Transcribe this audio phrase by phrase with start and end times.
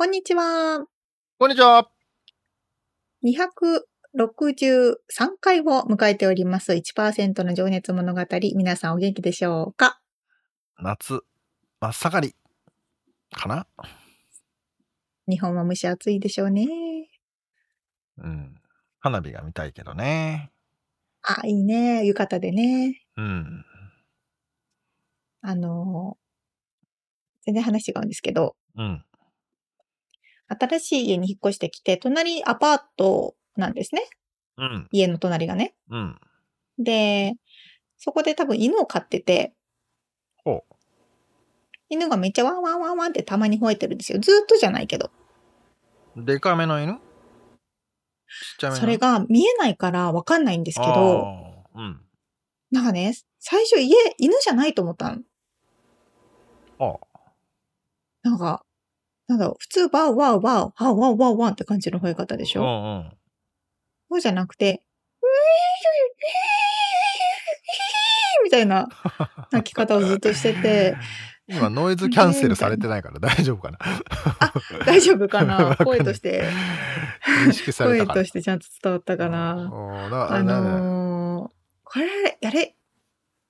[0.00, 0.86] こんにちは。
[1.38, 1.90] こんにちは。
[3.22, 4.94] 263
[5.38, 6.72] 回を迎えております。
[6.72, 8.26] 1%の情熱物語。
[8.56, 10.00] 皆さんお元気でしょうか？
[10.78, 11.20] 夏、
[11.80, 12.34] 真っ盛り。
[13.30, 13.66] かな？
[15.28, 16.66] 日本は蒸し暑いでしょうね。
[18.16, 18.58] うん。
[19.00, 20.50] 花火が見たいけどね。
[21.20, 22.06] あ、いいね。
[22.06, 23.02] 浴衣でね。
[23.18, 23.66] うん。
[25.42, 26.20] あのー
[27.44, 29.04] 全然話違うんですけど、うん。
[30.58, 34.08] 新しい家に引っ越してきて、隣アパートなんですね。
[34.56, 34.88] うん。
[34.90, 35.74] 家の隣がね。
[35.90, 36.20] うん。
[36.78, 37.34] で、
[37.96, 39.54] そこで多分犬を飼ってて、
[40.44, 40.64] ほ
[41.88, 44.18] 犬がめっちゃワンワンワンワンってたまに吠えてるんですよ。
[44.20, 45.10] ずーっとじゃないけど。
[46.16, 46.24] う。
[46.24, 46.94] でかめの犬？
[46.94, 47.00] ちっ
[48.58, 48.80] ちゃめの？
[48.80, 52.00] それが見えないからわかんないんですけど、うん。
[52.70, 55.22] なんかね、最初家、犬じゃないと思ったの。
[56.78, 56.98] あ
[58.22, 58.64] なんか、
[59.30, 63.10] なんだろう、普通、ワウワウワウ、ワウワウワウワウって感じの吠え方でしうょ、んうん。
[64.10, 64.82] そうじゃなくて、
[68.42, 68.88] みたいな
[69.52, 70.96] 泣き方をずっとしてて、
[71.46, 73.78] 今ノイズキャンセルされてないから大丈夫かな？
[74.84, 75.76] 大丈夫かな？
[75.84, 76.48] 声として、
[77.46, 78.20] 認識され声たかな？
[78.22, 79.70] としてちゃんと伝わったかな？
[80.28, 81.50] あなのー
[81.84, 82.74] これ、あれ、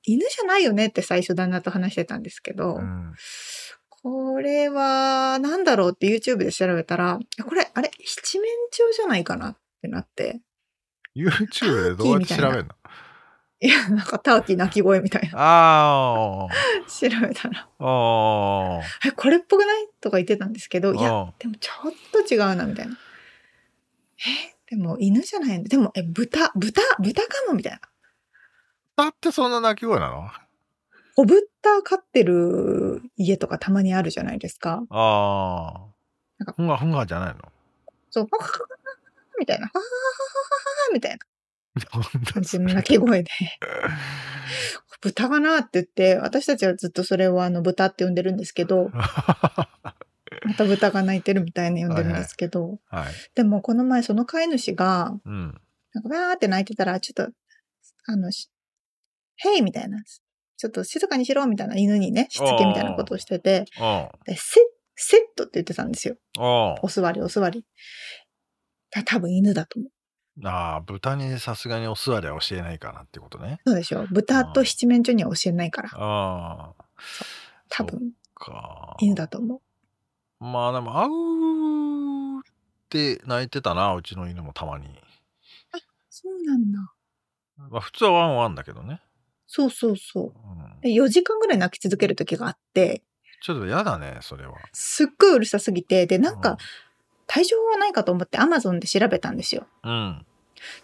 [0.04, 3.14] 犬じゃないよねって最初旦那と話してたんですけど、うん。
[4.03, 9.50] これは、なんだろうって YouTube で調べたら、これ、あれ、七面鳥じゃないかな？
[9.50, 10.41] ってなって、
[11.15, 12.75] YouTube でどうやって調べるの？
[13.62, 15.34] いや、なんかターキー鳴き声みたいな。
[15.37, 16.49] あ
[16.88, 17.84] 調べたら、あ。
[17.84, 18.83] ああ。
[19.06, 19.88] え、これっぽくない？
[20.00, 21.93] とか言ってたんですけど、いや、あでもちょっ
[22.27, 22.97] と違うな、みたいな。
[24.71, 25.69] え、でも犬じゃないんだ。
[25.69, 27.81] でも、え、豚、豚、豚かもみたいな。
[28.97, 30.31] だってそんな鳴き声なの？
[31.20, 31.44] 小豚
[31.82, 34.82] 飼ってる家とかたまにあるじゃないですか。
[34.88, 35.86] あ
[36.38, 36.54] なんかあ。
[36.54, 37.41] ふんがふんがじゃないの？
[38.10, 38.58] そう、はははは
[39.38, 39.66] みたいな。
[39.66, 39.86] はははは
[40.88, 41.19] はみたいな
[42.32, 43.31] 感じの鳴き声で。
[45.03, 49.75] 豚かなって言って、私たちはずっとそれをあの豚って呼んでるんですけど、 ま
[50.56, 53.12] た豚が鳴いてるみたいに呼んでるんですけど、はい。
[53.34, 55.60] でもこの前その飼い主が、うん。
[55.92, 57.31] なんかわーって泣いてたら、ちょっと、
[58.06, 58.50] あの、し
[59.37, 60.02] へいみたいな、
[60.60, 64.60] ちょっと静かにしろみたいな犬にね、しつけみたいなことをしてて、あでセ
[64.94, 66.16] セットって言ってたんですよ。
[66.38, 66.75] あ。
[66.82, 67.65] お座りお座り。
[68.91, 70.47] た多分犬だと思う。
[70.47, 73.62] ああ、豚にさすがにお座りは教えないかなってことね。
[73.66, 75.88] そうでしょ豚と七面鳥には教えないから。
[75.94, 76.84] ああ。
[77.70, 78.97] 多分か。
[79.00, 79.62] 犬だと思
[80.41, 80.44] う。
[80.44, 82.43] まあでも、あうーっ
[82.91, 84.84] て泣いてたな、うちの犬もたまに。
[86.10, 86.78] そうなんだ。
[87.70, 89.00] まあ普通はワンワンだけどね。
[89.53, 90.25] そうそうそう。
[90.27, 93.03] うん、で4時間ぐらい泣き続ける時があって、
[93.43, 94.55] ちょっと嫌だね、それは。
[94.72, 96.56] すっごいうるさすぎて、で、なんうんか、
[97.27, 99.66] 対処法はないかと思って Amazon で調べたんですよ。
[99.83, 100.25] うん。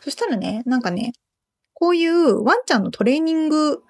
[0.00, 1.12] そしたらね、なんかね、
[1.74, 3.84] こういうワンちゃんのトレーニング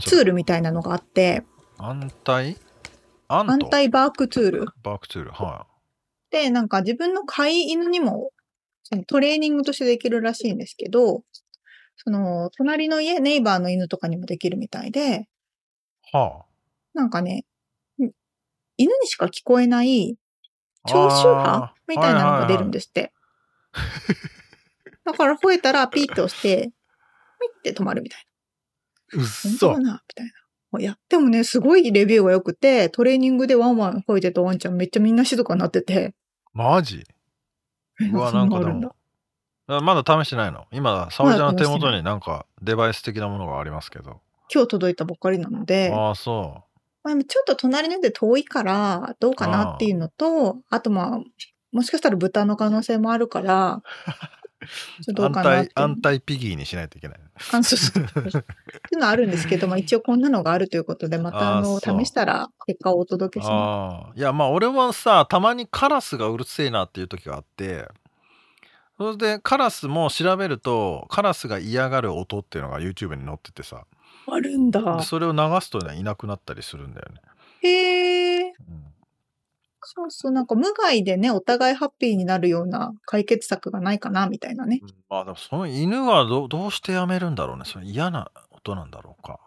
[0.00, 1.44] ツールみたいなのがあって、
[1.78, 2.56] 安泰？
[3.28, 3.52] アント？
[3.52, 5.30] アンタイバークツールバークツール。
[5.30, 5.66] は
[6.30, 8.30] で、なんか自分の飼い犬にも
[9.06, 11.22] トレーニングとしてできるらしいんですけど、
[12.04, 15.28] その、隣の家、ネイバーの犬とかにもできるみたいで、
[16.12, 16.16] い。
[16.16, 16.44] は
[16.94, 17.44] なんかね、
[17.98, 18.10] ん
[18.76, 20.16] 犬にしか聞こえない
[20.84, 20.88] あ。
[20.88, 23.12] 聴臭波みたいなのが出るんでですって。
[25.04, 26.72] だから吠えたらピーって押して、
[27.62, 28.24] ピッて止まるみたい
[29.12, 29.22] な。
[29.22, 29.80] うっ本当そか。
[29.80, 30.80] なみたいな。
[30.80, 36.14] いや、でもね、すごいレビューが良くて、トレーニングでワンワン吠えてたワンちゃんめっちゃみんな静かになってて。
[36.52, 37.04] マジ？
[38.00, 38.94] えうわ、そなんかでも。。
[39.76, 40.66] あまだ試してないの？
[40.72, 44.20] 今、沙織ちゃんの手元になんかデバイス的なものがありますけど。
[44.52, 46.64] 今日届いたばっかりなので、ああ、そ
[47.02, 51.20] まあ、ちょっと隣ので遠いからどうかなっていうのと、あとまあ、
[51.72, 53.82] もしかしたら豚の可能性もあるから、
[55.02, 55.72] ちょっとどう安かなって。
[55.74, 57.20] 泰安泰ピギーにしないといけない。
[57.52, 58.02] あそうそう。
[58.02, 58.42] ってい
[58.92, 64.12] うのはあるんですけど、 まあ一応こんなのがあるということで、またあの、試したら結果をお届けしまああ。
[64.14, 67.88] いやまあ俺もさたまにカラスがうるせえなっていう時があって
[69.00, 73.86] それでカラスも調べるとカラスが嫌がる音っていうのが YouTube に載っててさ
[74.26, 74.30] す。
[74.30, 75.02] あるんだで。
[75.04, 77.22] それを流すとねいなくなったりするんだよね、
[77.62, 78.42] へえ。
[78.42, 78.52] うん
[79.82, 84.82] そうそう、なんか無害でね、お互いハッピーになるような解決策がないかな、みたいなね。
[85.08, 89.40] まあでもその犬はどどうしてやめるんだろうねそれ嫌な音なんだろうか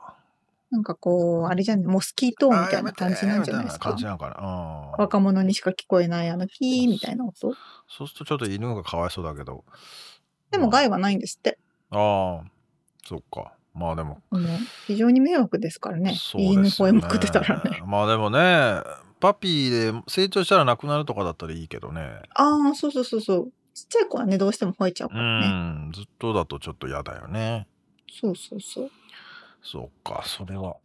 [0.74, 3.90] なんかこう、あれじゃん、モスキートーンみたいな感じなんじゃないですか？
[3.90, 3.98] 感。
[3.98, 4.36] じなのかな、
[4.98, 7.54] うん、若者にしか聞こえないあのキーみたいな音？
[7.88, 9.64] そうするとちょっと犬がかわいそうだけど
[10.52, 11.60] でもまあ害はないんですって。
[11.92, 12.48] ああ
[13.08, 14.22] そっかまあでも
[14.88, 16.16] 非常に迷惑ですからね。
[16.34, 17.82] 犬吠えまくってたらね。
[17.86, 18.82] まあでもね
[19.20, 23.52] パピーで成長したらなくなるとかだったらいいけどねああ、そうそうそうそう。
[23.74, 25.48] ちっちゃい子はね、どうしても吠えちゃうかうらね。
[25.48, 27.68] んずっとだとちょっと嫌だよね
[28.22, 28.92] そうそうそう。
[29.64, 30.76] そっかそれは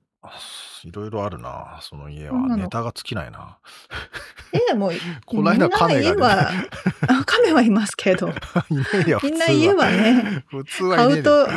[0.85, 2.51] いろいろあるなその家そんなの。
[2.55, 3.59] はネタが尽きないな。
[4.53, 4.91] え、でも、
[5.27, 6.51] こないだ亀がみんな家は、
[7.09, 8.29] あ亀はいますけど、
[8.71, 11.49] いねえよみんな家はね、普通はいねえ買うと、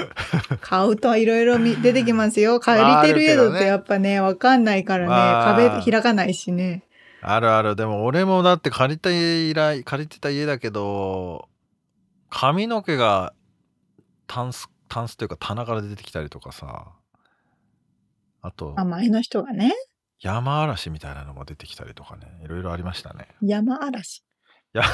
[0.61, 2.59] 買うといろいろみ出てきますよ。
[2.61, 5.57] 借りてる家だってやっぱね、わかんないからまあ。
[5.57, 6.83] ね、壁開かないしね。
[7.21, 7.75] あるある。
[7.75, 11.47] でも俺もだって借りた家以来借りてた家だけど
[12.31, 13.33] 髪の毛が
[14.25, 16.87] タンスタンスというか棚から出てきたりとかさ
[18.41, 19.73] あとあ、前の人がね、
[20.19, 22.41] 山嵐みたいなのも出てきたりとかね。
[22.43, 23.27] いろいろありましたね。
[23.41, 24.23] 山嵐。
[24.73, 24.85] 山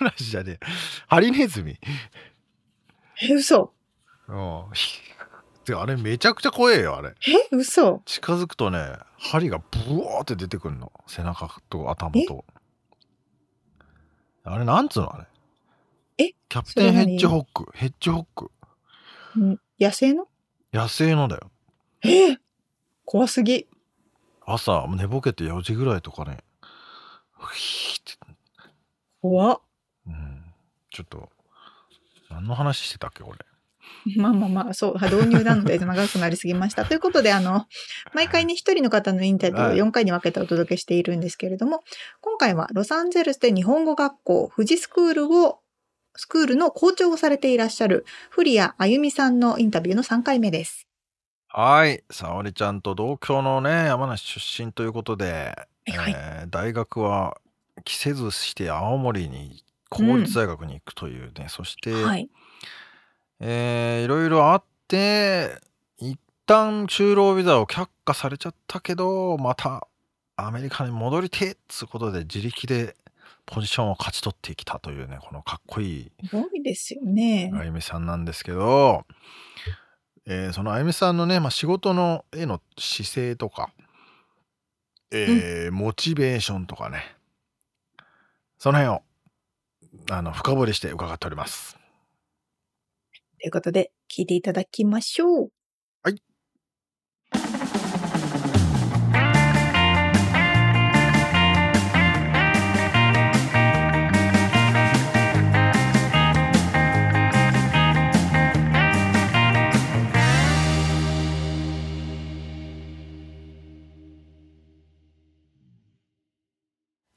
[0.00, 0.66] 嵐じゃねえ。
[1.06, 1.78] ハリネズミ。
[3.22, 3.72] え、嘘。
[4.28, 4.64] うん。
[5.64, 7.10] であれめちゃくちゃ怖えよあれ。
[7.10, 8.02] え、嘘。
[8.04, 8.78] 近づくとね
[9.18, 10.92] 針がブワーって出てくるの。
[11.06, 12.44] 背中と頭と。
[14.44, 15.18] あれなんつうのあ
[16.18, 16.26] れ？
[16.26, 16.34] え？
[16.48, 17.66] キャプテンヘッジホック。
[17.72, 18.50] ヘッジホック。
[19.40, 19.58] ん。
[19.80, 20.28] 野生の？
[20.72, 21.50] 野生のだよ。
[22.02, 22.36] え？
[23.04, 23.66] 怖すぎ。
[24.46, 26.38] 朝寝ぼけて4時ぐらいとかね
[27.38, 28.34] ふひーって、
[29.22, 29.60] 怖っ。
[30.06, 30.44] うん、
[30.90, 31.30] ちょっと
[32.30, 33.38] 何の話してたっけ俺
[34.16, 36.84] まあまあまあ、そう、導入なので長くなりすぎました。
[36.86, 37.66] ということで、あの、
[38.12, 41.82] 毎回ね、一人の方のインタビューをはい4回に分けてお届けしているんですけれども、
[42.20, 45.60] 今回はロサンゼルスで日本語学校、富士スクールを、
[46.16, 50.86] スクールの校長をされていらっしゃる、古谷あゆみさんのインタビューの3回目です。
[51.56, 55.56] はい沙織ちゃんと同郷のね山梨出身ということで、
[55.86, 57.38] はいはいえー大学は
[57.84, 62.28] 着せずして青森に公立大学に行くというね、そして、はい。
[63.38, 65.60] えーいろいろあって
[65.98, 69.86] 一旦就労ビザを却下されちゃったけどまた
[70.34, 72.96] アメリカに戻りてえっつうことで自力で
[73.46, 77.52] ポジションを勝ち取ってきたというねこのかっこいいすごいですよね。
[77.54, 79.04] あゆみさんなんですけど、
[80.26, 83.70] えーそのあゆみさんのね、まあ、仕事のへの姿勢とか、
[85.10, 87.16] えーモチベーションとかね
[88.58, 89.02] その辺を
[90.10, 91.76] あの深掘りして伺っております。
[93.40, 95.50] ということで、聞いていただきましょう。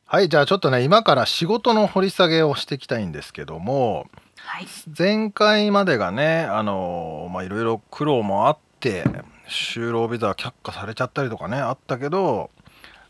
[0.09, 4.67] はい、じゃあちょっとね、今から仕事の掘り下げをしていきたいんですけども、はい。
[4.97, 9.03] 前回までがね、あのまあいろいろ苦労もあって、
[9.49, 12.49] 就労ビザ却下されちゃったりとかね、あったけど、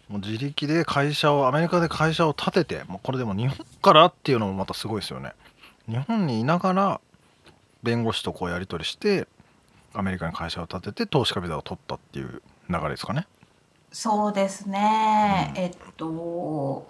[0.10, 5.34] もう自力で会社を、アメリカで会社を建てて、もうこれでも日本からっていうのもまたすごいですよね。
[5.88, 7.01] 日本にいながら、
[7.84, 9.27] 弁護士とこうやり取りして、
[9.94, 13.27] アメリカに会社を建てて、投資家ビザを取ったっていう流れですかね。
[13.91, 15.53] そうですね。
[15.56, 16.88] うんえっと、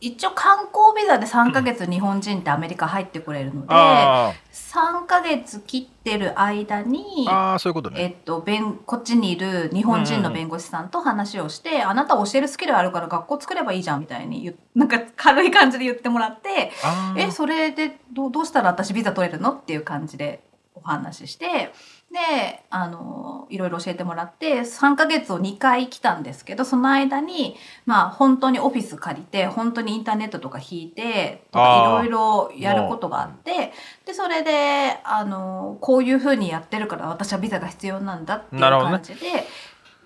[0.00, 8.02] 一応観光ビザで3ヶ月日本人ってアメリカ入ってくれるので、あ3ヶ月切ってる間にー、あー、そういうことね。
[8.02, 16.72] えっと、弁こっちにいる日本人の弁護士さんと話をして、あなた教えるスキルあるから学校作ればいいじゃんみたいに なんか軽い感じで言ってもらって、
[17.16, 20.44] えそれでどうどうしたら私ビザ取れるのっていう感じで
[20.74, 21.72] お話しして
[22.16, 33.72] であのいろいろ教えてもらって3ヶ月を2回来たんですけどその間にまあ本当にオフィス借りて本当にインターネットとか引いてとかいろいろやることがあって
[34.06, 39.20] でそれであのこういうふうにやってるから私はビザが必要なんだっていう感じで、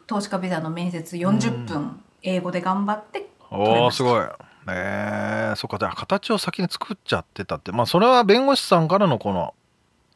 [0.08, 3.98] 投資家ビザの面接40分英語で頑張っておー、ました。
[3.98, 4.24] すごい。
[4.68, 5.78] えー、そっか。
[5.78, 7.72] じゃあ形を先に作っちゃってたって。
[7.72, 9.54] まあそれは弁護士さんからのこの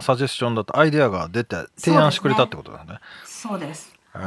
[0.00, 2.98] サジェスションだったアイデアが出て提案してくれたってことだね。
[3.24, 3.94] そうです。
[4.16, 4.18] え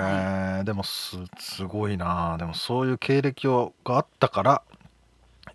[0.61, 4.61] ーでもすすごいなでもそういう経歴をがあったから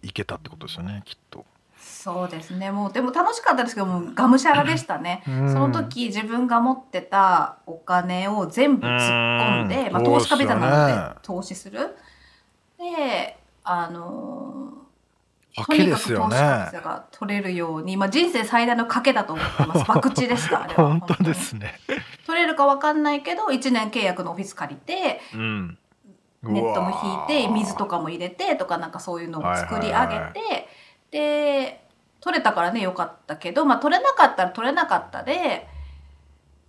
[0.01, 1.45] いけたってことですよねきっと。
[1.79, 2.71] そうですね。
[2.71, 5.23] もうでも楽しかったですけどもうがむしゃらでしたね。
[5.29, 11.97] うんその時自分が持ってたお金を全部突っ込んで、うんまあ投資家ビザなので投資する。
[12.79, 14.82] で、あの賭
[15.55, 16.29] とにかく投資家ビね
[16.73, 16.81] ザ。
[16.83, 19.85] が取れるように、まあ人生最大の賭けだと思ってます。
[19.91, 20.89] 博打でしたあれは。
[20.89, 21.75] 本当ですね。
[22.27, 25.79] 取れるかわかんないけど1年契約のオフィス借りてうん。
[26.43, 27.93] ネットも引いて水とか。
[27.93, 30.69] かも入れてとかなんかそういうのを作り上げて、はいはいはい
[31.13, 31.85] で
[32.21, 35.69] 取れたからねよかったけど、まあ、取れなかったら取れなかったで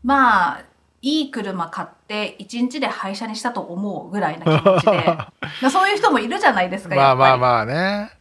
[0.04, 0.66] まあ
[1.02, 5.30] いい車買って1日で廃車にしたと思うぐらいな気持ちで ま
[5.64, 7.16] あそういう人もいるじゃないですかまあ。
[7.16, 8.12] まあまあね。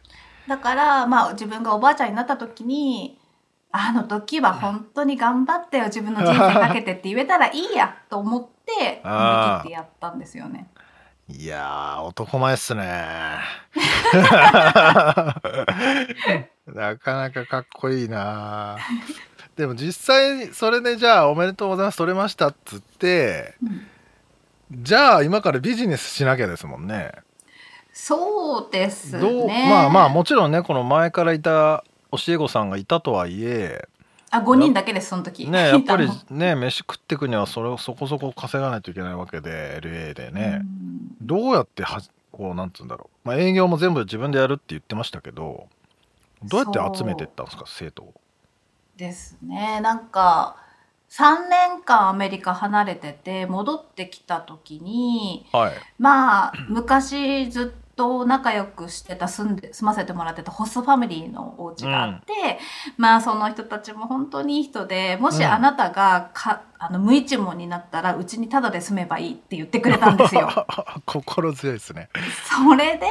[0.47, 3.17] だからまあ自分がおばあちゃんになった時に
[3.71, 10.67] あの時は本当に頑張ったよ自分の人生かけてって言えたらいいやと思って 乗り切ってやったんですよね。
[11.29, 12.83] いやー男前っすね。
[16.67, 18.77] なかなかかっこいいな。
[19.55, 23.87] でも実際それでじゃあおめでとうございます取れましたっつってうん
[24.71, 27.11] じゃあ今からビジネスしなきゃですもんね。
[27.93, 29.67] そうですね。
[29.69, 33.87] まあまあもちろんねこの前からいた教え子さんがいたとはいえ
[34.31, 35.47] あ5人だけですその時。
[35.47, 42.01] ねやっぱりね 飯食ってくにはそれをそこそこ稼がないといけないわけで LA でね、うんどうやっては
[42.33, 45.67] こうなんつうんだろう、まあ、営業も全部自分でやるって言ってましたけど
[46.43, 48.13] どうやって集めていったんですか生徒を。
[48.97, 49.79] ですね。
[49.79, 50.57] なんか
[51.09, 62.59] 3年間アメリカ離れてて戻ってきた時にはい、まあ昔ずっと仲良くしてた住んで住ませてもらってたホストファミリーのお家があって、
[62.97, 70.49] まあその人たちも本当にいい人でもしうんあなたがか、あの無一文になったらうちにタダで住めばいいって言ってくれたんですよ。
[71.05, 72.09] 心強いですね。
[72.45, 73.07] それで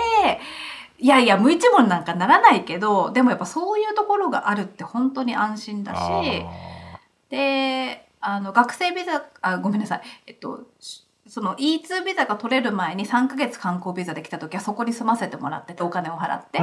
[0.99, 6.53] いやいや無一文なんかならないけどでもやっぱそういうところがあるって本当に安心だしあ
[7.29, 16.59] であの学生ビザあごめんなさいえっとしその E2 ビザが取れる前に3ヶ月観光ビザで来た時はそこに住ませてもらっててお金を払って。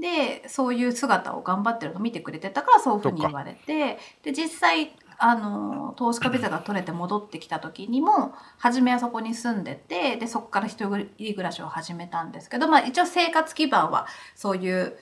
[0.00, 3.98] でそういう姿を頑張ってるのを見てくれてたからそういうふうに言われて。
[4.22, 14.96] で実際あの投資家ビザが取れて戻ってきた時にも初めはそこに住んでてでそこから一人暮らしを始めたんですけど、まあ、一応生活基盤はそういう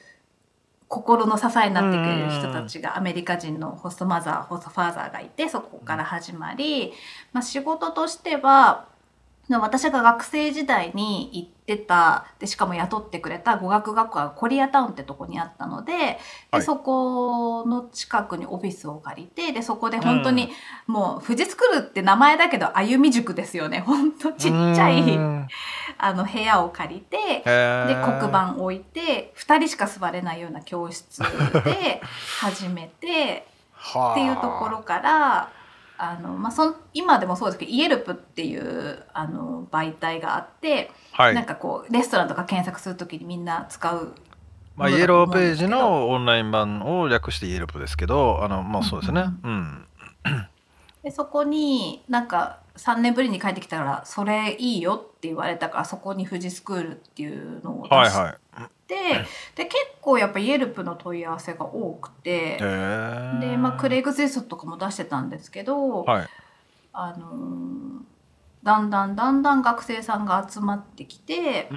[0.88, 6.92] 心の支えになってくれる人たちがアメリカ人のホストマザーホストファーザーがいてそこから始まり、
[7.32, 8.86] まあ、仕事としては
[9.56, 16.18] 私が学生時代に行ってたでしかも雇ってくれた語学学校がコリアタウンってとこにあったのでで、
[16.50, 16.62] はい。
[16.62, 20.50] そこの近くにオフィスを借りてでそこで本当に
[20.86, 23.80] もう富士スクールって名前だけど歩み塾ですよね。
[23.80, 25.48] 本当ちっちゃいうん。
[25.96, 31.20] あの部屋を借りてへでー黒板置いて2人しか座れないような教室
[31.64, 32.00] で
[32.40, 34.12] 始めてはあ。
[34.12, 35.50] っていうところから
[35.98, 41.34] あの、まあ、そん今でもそうですけどイエルプっていうあの媒体があって、はい。
[41.34, 44.14] なんかこうレストランとか検索するときにみんな使う
[44.76, 49.24] まあ、イエローページのオンライン版を略してイエロープですけどあのまあそうですね。
[49.42, 49.84] うん
[51.02, 58.62] でそこになんか3年ぶりに帰ってきたら「それいいよ」って言われたからそこに富士スクールっていうのを出しはいはい。
[58.62, 62.66] て、で結構やっぱイエルプの問い合わせが多くてで
[63.56, 66.28] まあ、クレイグスリストとかも出してたんですけど、はい。
[66.92, 67.98] あのー
[68.60, 71.70] だんだんだんだん学生さんが集まってきて、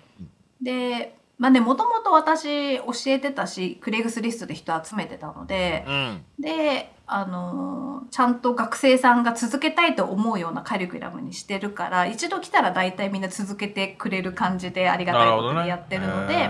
[0.61, 6.25] でまあねもともと私教えてたしクレイグスリストで人集めてたのでうん。
[6.39, 16.49] で、あのーちゃんと学生さんが続けたいと思うようなカリキュラムにしてるから一度来たら大体みんな続けてくれる感じでありがたいことでやってるので。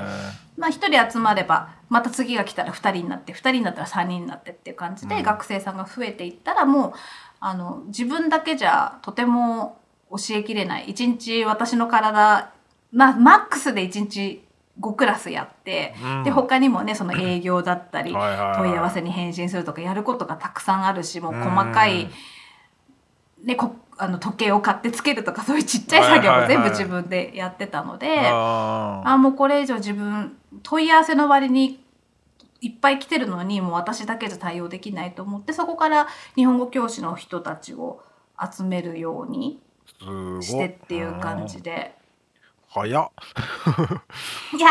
[0.62, 5.24] へまあ、1人集まればまた次が来たら2人になって2人になったら3人になってっていう感じで、うん。
[5.24, 6.94] 学生さんが増えていったらもう
[7.40, 9.80] あの自分だけじゃとても
[10.12, 12.52] 教えきれない1日私の体、
[12.92, 14.44] まあ、マックスで1日
[14.80, 16.24] 5クラスやって、うん。
[16.24, 18.20] で他にもねその営業だったり、問い
[18.78, 22.10] 合わせに返信するとかやることがたくさんあるしもう細かい、
[23.44, 26.58] ね、こあの時計を買ってつけるとかそういうちっちゃい作業はいはいはい。
[26.58, 28.18] も全部自分でやってたので。
[28.20, 31.84] ああもうこれ以上自分問い合わせの割に
[32.62, 38.02] いっぱい来てるのにもう私だけじゃ対応できないと思ってそこから日本語教師の人たちを
[38.42, 39.60] 集めるように
[40.42, 41.94] してっていう感じで。
[42.70, 43.10] 早っ。
[44.58, 44.68] いや。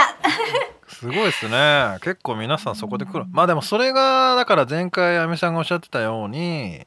[0.88, 1.99] すごいですね。
[2.00, 3.26] 結構皆さんそこで来る。
[3.30, 6.84] まあでもそれがだから前回亜美さんがおっしゃってたように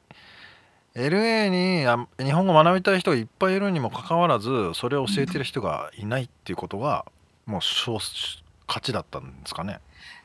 [0.94, 7.04] LA にあ日本語学びたい人がいっぱいいるにもかかわらずそれを教えてる人がいないっていうことが
[7.46, 7.98] もう勝
[8.66, 9.80] 勝ちだったんですかね。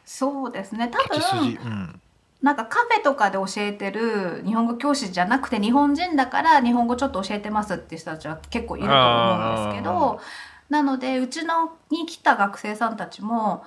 [0.05, 0.89] そうですね。
[0.89, 2.01] 多分うん。
[2.41, 10.19] なんかカフェとかで教えてる日本語教師じゃなくて日本人だから日本語ちょっと教えてますっていう人たちは結構いると思うんですけあど
[10.69, 13.65] なのでうちのに来た学生さんたちも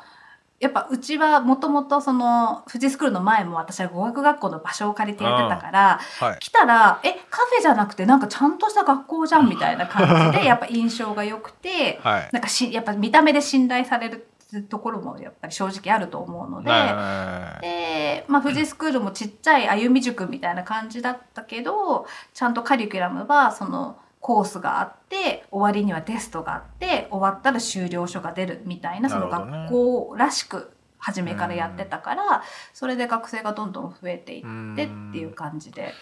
[0.63, 6.39] やっぱうちはもともとその富士スクールの前も私は語学学校の場所を借りてやってたからはい。
[6.39, 12.29] 来たらえカフェじゃなくてなんかちゃんとした学校じゃんみたいな感じでやっぱ印象が良くてはい。
[12.33, 14.29] なんかしやっぱ見た目で信頼される
[14.69, 16.71] ところもやっぱり正直あると思うので。
[16.71, 17.63] はい。
[17.63, 35.93] で、まあ、富士スクールもちっちゃい歩み塾みたいな感じだったけどちゃんとカリキュラムはそのコースがあって終わりにはテストがあって終わったら修了書が出るみたいなその学校らしく初めからやってたからそれで学生がどんどん増えていってっていう感じで。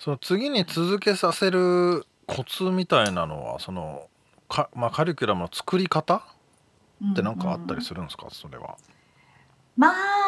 [0.00, 4.08] その次に続けさせるコツみたいなのはその
[4.48, 6.22] か、まあ、カリキュラムの作り方
[7.12, 8.76] って何かあったりするんですか、それは。
[9.76, 10.27] まあ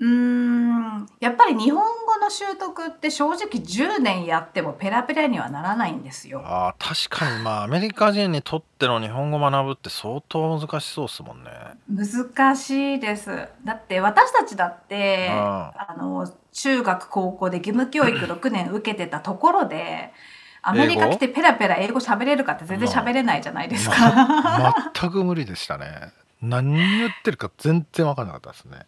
[0.00, 6.42] うーんやっぱり日本語の習得って正直10年やってもペラペラにはならないんですよ。
[6.42, 11.50] あー確かにまあアメリカ人にとっての日本語学ぶって相当難しそうですもんね。
[11.90, 20.14] 難しいですだって私たちだってああの中学高校で義務教育 6年受けてたところで
[20.62, 24.14] アメリカ来てペラペラ英語喋れるかって全然喋れないじゃないですか。
[24.14, 26.12] ま全く無理でしたね。
[26.42, 28.86] 何言ってるか全然分からなかったですね。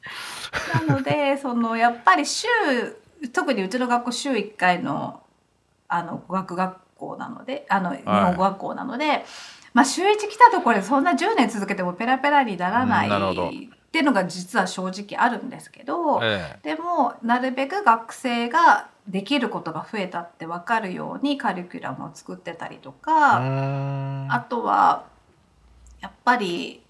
[0.86, 2.46] なので そのやっぱり週
[3.32, 5.22] 特にうちの学校週1回の
[5.88, 9.24] あの語学学校なのであの日本語学校なので、
[9.74, 16.20] まあ、週1来たところでそんな10年続けてもペラペラにならないうんっていうのが実は正直あるんですけど。
[16.22, 23.38] えでもなるべく学生ができることが増えたって分かるようにカリキュラムを作ってたりとか、
[24.30, 25.04] あとは
[26.00, 26.81] やっぱり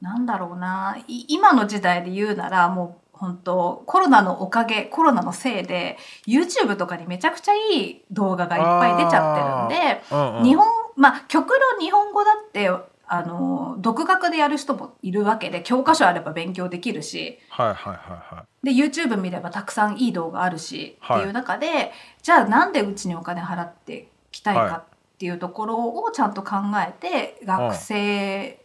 [0.00, 0.98] なんだろうな。
[1.08, 10.02] い今の時代で言うならもう本当コロナのおかげコロナのせいで YouTube とかにめちゃくちゃいい動画がいっぱい出ちゃってるんで。
[10.10, 10.44] うんうん。
[10.44, 12.70] 日本まあ極論日本語だって
[13.12, 17.38] あの独学でやる人もいるわけで教科書あれば勉強できるし。
[17.50, 18.66] はいはいはいはい。
[18.66, 21.18] で YouTube 見ればたくさんいい動画あるし、はい。
[21.18, 26.56] っていう中でじゃあなんでうちにお金払ってきたいかっていうところをちゃんと考
[26.88, 28.64] えて、学生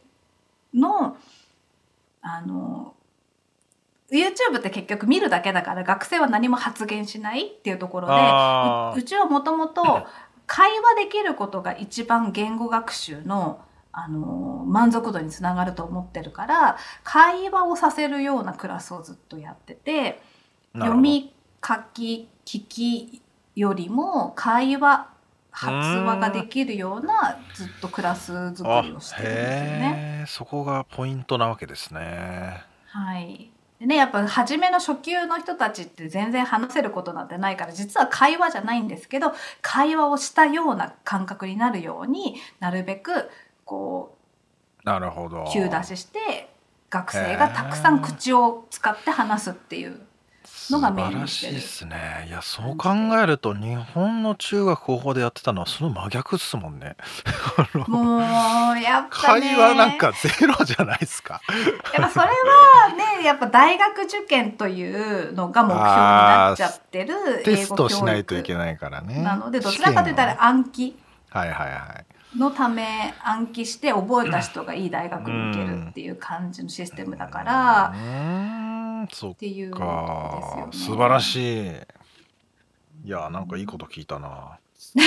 [0.74, 1.18] の
[2.28, 2.96] あの
[4.12, 8.14] YouTube って結局見るだけだから学生は何も発言しないっていうところで
[8.96, 10.08] ううちはもともと
[10.48, 13.62] 会話できることが一番言語学習の
[13.92, 20.22] あの満足度につながると思ってるから会話をさせるようなクラスをずっとやってて
[20.74, 21.34] 読み
[21.66, 23.22] 書き聞き
[23.56, 25.15] よりも会話
[25.56, 30.26] 発話ができるようなずっとクラス作りをしてるんですよね。
[30.28, 32.62] そこがポイントなわけですね。
[32.88, 43.30] はいでね、やっぱ初めの初級の人たちって全然話せることなんてないから実は会話じゃないんですけど会話をしたような感覚になるようになるべく
[43.66, 44.16] こ
[44.84, 45.44] なるほど。
[45.44, 46.50] う急出しして
[46.90, 50.00] 学生がたくさん口を使って話すっていう
[50.72, 52.26] のがメインにしてる素晴らしいですね。
[52.28, 52.90] いやそう考
[53.22, 56.96] えると日本の中学高校でやってたのはその真逆っすもんね。
[57.88, 58.22] もう
[58.82, 61.42] やっぱね会話なんかゼロじゃないですか。
[61.94, 62.30] やっぱそれは
[63.20, 69.22] ね やっぱ大学受験というのが目標になっちゃってるテ英語教育ストしないといけないからね。
[69.22, 70.98] なのでどちらかといったら暗記
[71.30, 72.15] はいはいはい。
[72.38, 80.78] のため暗記して覚えた人がいい大学に行けるっていう感じのシステムだからうーんそっっていうかね。
[80.78, 81.72] 素晴らしい。
[83.06, 84.58] いやなんかいいこと聞いたな。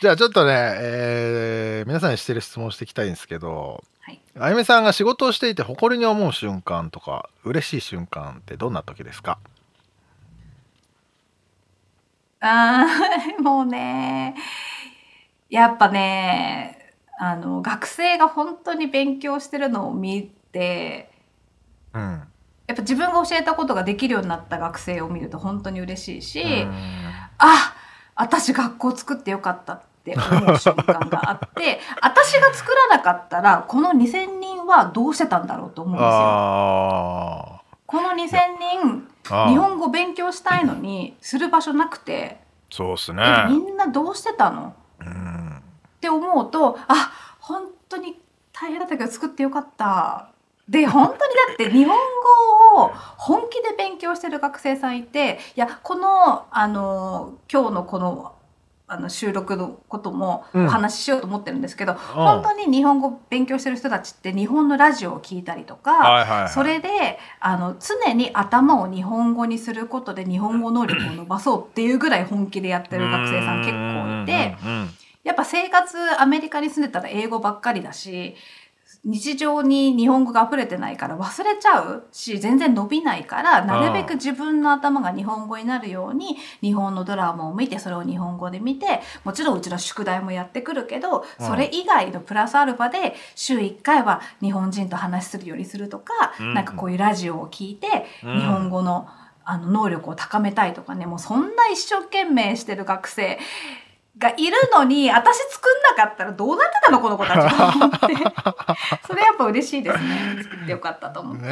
[0.00, 9.38] じゃあちょっとね、えー皆さんにしてる質問していきたいんですけど、はいあゆみさんが仕事をしていて誇りに思う瞬間とか嬉しい瞬間ってどんな時ですか？
[12.46, 14.34] あー もうね
[15.48, 21.10] やっぱねあの学生が本当に勉強してるのを見て
[21.92, 22.22] うん。
[22.66, 26.74] やっぱ自分が教えたことができるようになった学生を見ると本当に嬉しいし、うん
[27.38, 27.74] あ
[28.16, 36.10] 私学校作ってよかったって思う瞬間があって 私が作らなかったらこの2,000人はどうしてたんだろうと思うんですよ。
[36.10, 43.22] あこの2,000人日本語勉強したいのにする場所なくて、そうっすね。
[43.48, 44.74] えみんなどうしてたの？
[45.00, 45.60] うんっ
[46.00, 48.20] て思うとあ本当に
[48.52, 50.28] 大変だったけど作ってよかった。
[50.68, 51.96] で本当にだって日本
[52.74, 58.34] 語を本気で勉強してる学生さんいていやこのあの今日のこの
[58.86, 60.66] あの収録のこともうん。
[60.66, 74.90] お話ししようと思ってるんですけど、本当に日本語勉強してる人たちって日本のラジオを聞いたりとか、はいはいはい、それであの常に頭を日本語にすることで日本語能力を伸ばそうっていうぐらい本気でやってる学生さん結構いてうんうんうん。
[75.24, 78.36] やっぱ生活アメリカに住んでたら英語ばっかりだし
[79.04, 96.54] 日常に日本語が溢れてないから忘れちゃうし全然伸びないからなるべく自分の頭が日本語になるように日本のドラマを見てそれを日本語で見てもちろんうちの宿題もやってくるけどうんそれ以外のプラスアルファで週1回は日本人と話するようにするとか、うん。
[96.54, 98.38] なんかこういうラジオを聞いてうん。
[98.38, 99.08] 日本語の
[99.46, 103.38] あの能力を高めたいとかねもうそんな一生懸命してる学生
[104.18, 107.96] がいるのに私作んなかったらどうなってたのこの子たちと思って。
[109.06, 110.42] それやっぱ嬉しいですね。
[110.42, 111.42] 作ってよかったと思って。
[111.42, 111.48] ね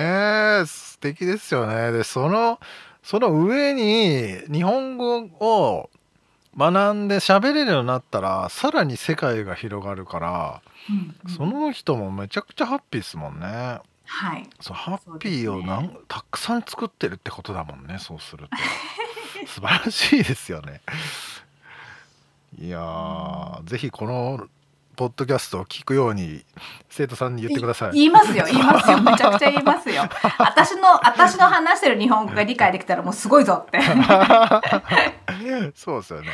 [0.63, 1.91] え素敵ですよね。
[1.93, 2.61] でその
[3.03, 5.91] その上に日本語を
[6.57, 11.31] 学んで喋れるようになったらさらに世界が広がるから、うんうん。
[11.35, 13.81] その人もめちゃくちゃハッピーですもんね。
[14.05, 14.49] はい。
[14.61, 18.51] そうハッピーをなん、そうたくさん作ってるってことだもんねそうすると。
[19.47, 20.81] 素晴らしいですよね
[22.59, 24.47] いやーぜひこの
[24.95, 26.45] ポッドキャストを聞くように
[26.91, 27.93] 生徒さんに言ってください。
[27.93, 29.01] 言いますよ言いますよ。
[29.01, 30.03] めちゃくちゃ言いますよ。
[30.39, 33.81] 私の私の話してる日本語が理解できたらもうすごいぞって。
[35.75, 36.29] そうですよね。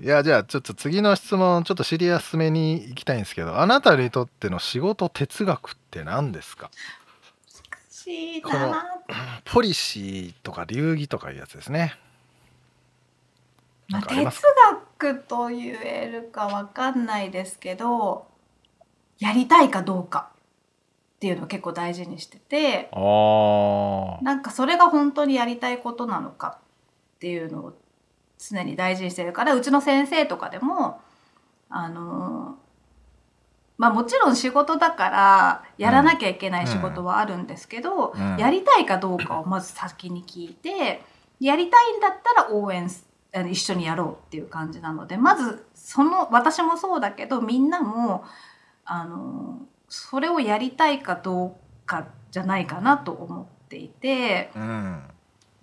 [0.00, 6.70] いやじゃあちょっと次の質問ちょっとシリアスめに行きたいんですけどあなたにとっての仕事哲学って何ですか？
[8.42, 8.84] このな
[9.44, 11.94] ポリシーとか流儀とかいうやつですね。
[13.88, 14.30] なんかあ哲
[15.00, 18.26] す学と言えるかわかんないですけど
[19.18, 20.30] やりたいかどうか
[21.16, 26.58] っていうのを結構大事にしててなんかそれが本当にやりたいことなのか
[27.16, 27.72] っていうのを
[28.38, 31.00] 常に大事にしてるからうちの先生とかでも
[31.68, 32.56] あの
[33.76, 38.36] まあもちろん仕事だからやらなきゃいけない仕事はあるんですけど、うん。
[38.36, 41.00] やりたいかどうかをまず先に聞いて
[41.40, 48.24] やりたいんだったら応援すあの一緒にやろうっていう感じなのでまずその私もそうだけどみんなも
[48.84, 51.52] あのそれをやりたいかどう
[51.86, 55.02] かじゃないかなと思っていてうん。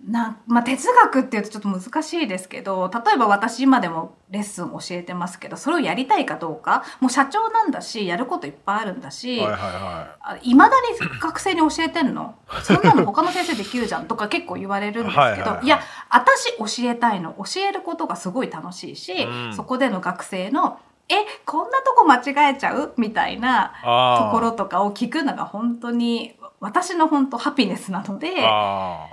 [0.06, 12.36] な、まあ、哲学っていうとちょっと難しいですけど例えば私今でもレッスン教えてますけどそれをやりたいかどうかもう社長なんだしやることいっぱいあるんだし、はいはいまだに学生に教えてんの？
[12.62, 14.06] そんなの他の先生できるじゃん？
[14.06, 15.68] とか結構言われるんですけどはいはいはいい。
[15.68, 15.80] や
[16.10, 17.34] 私教えたいの。
[17.38, 19.54] 教えることがすごい楽しいし、うん。
[19.54, 29.06] そこでの学生の「えこんなとこ間違えちゃう?」みたいなところとかを聞くのが本当に私の本当ハピネスなのであ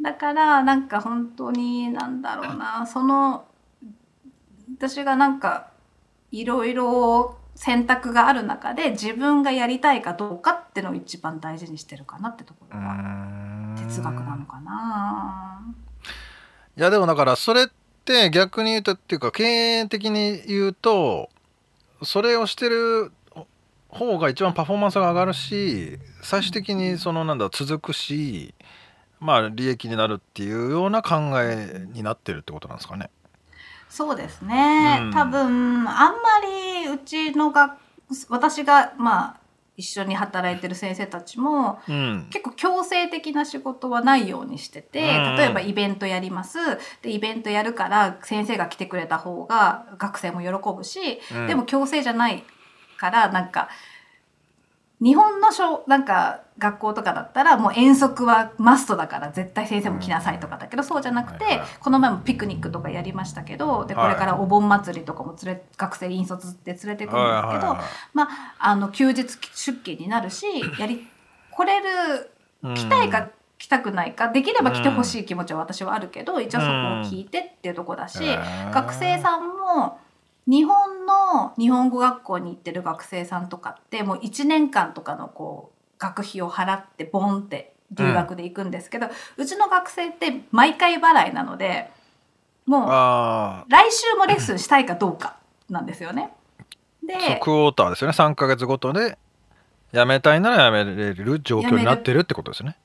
[0.00, 3.44] だからなんか本当になんだろうなその
[4.76, 5.70] 私がなんか
[6.30, 15.60] いろいろ選択がある中で自分がやりたいかどうかってのを一番大事にしてるかなってところが哲学なのかな。
[16.76, 17.66] いやでもだからそれっ
[18.04, 21.28] て逆に言うとっていうか経営的に言うと
[22.04, 23.10] それをしてる
[23.88, 28.54] 方が一番パフォーマンスが上がるし最終的にそのなんだ続くし
[29.20, 33.10] まあ利益になるっていうような考えになってるってことなんですかね。
[33.88, 35.10] そうですね、うん。
[35.12, 36.18] 多分あんま
[36.82, 37.78] りうちのが
[38.28, 39.36] 私がまあ
[39.76, 45.36] 一緒に働いてる先生たちもうん、結構強制的な仕事はないようにしててうん。
[45.36, 46.58] 例えばイベントやります。
[47.02, 51.46] でイベントやるから先生が来てくれた方が学生も喜ぶし、うん。
[51.46, 52.44] でも強制じゃない
[52.96, 53.68] からなんか
[55.00, 64.10] 日本の小なんか学校とかだったらもう遠足はマストだから絶対先生も来なさいとかだけど、そうじゃなくて、この前もピクニックとかやりましたけどでこはい。
[64.14, 67.76] れからお盆祭りとかも連れ学生引率で連れてくるんですけど、
[68.12, 70.46] まあ、あの休日出勤になるし
[70.80, 71.06] やり
[71.52, 72.32] 来れる
[72.64, 78.18] うん来たいか来たくないかできれば来てほしい気持ちは私はあるけど一応そこを聞いてっていうとこだし、
[78.72, 79.98] 学生さんも
[80.48, 91.90] 日本の日本語学校に行ってる学生さんとかってもう1年間とかのこう学費を払ってボンって留学で行くんですけど、うちの学生って毎回払いなので
[92.66, 95.36] もうあ来週もレッスンしたいかどうか
[95.68, 96.30] なんですよね。
[97.02, 99.18] でクォーターですよね3ヶ月ごとで
[99.92, 102.76] 辞めたいなら辞めれる状況になってるってことですね。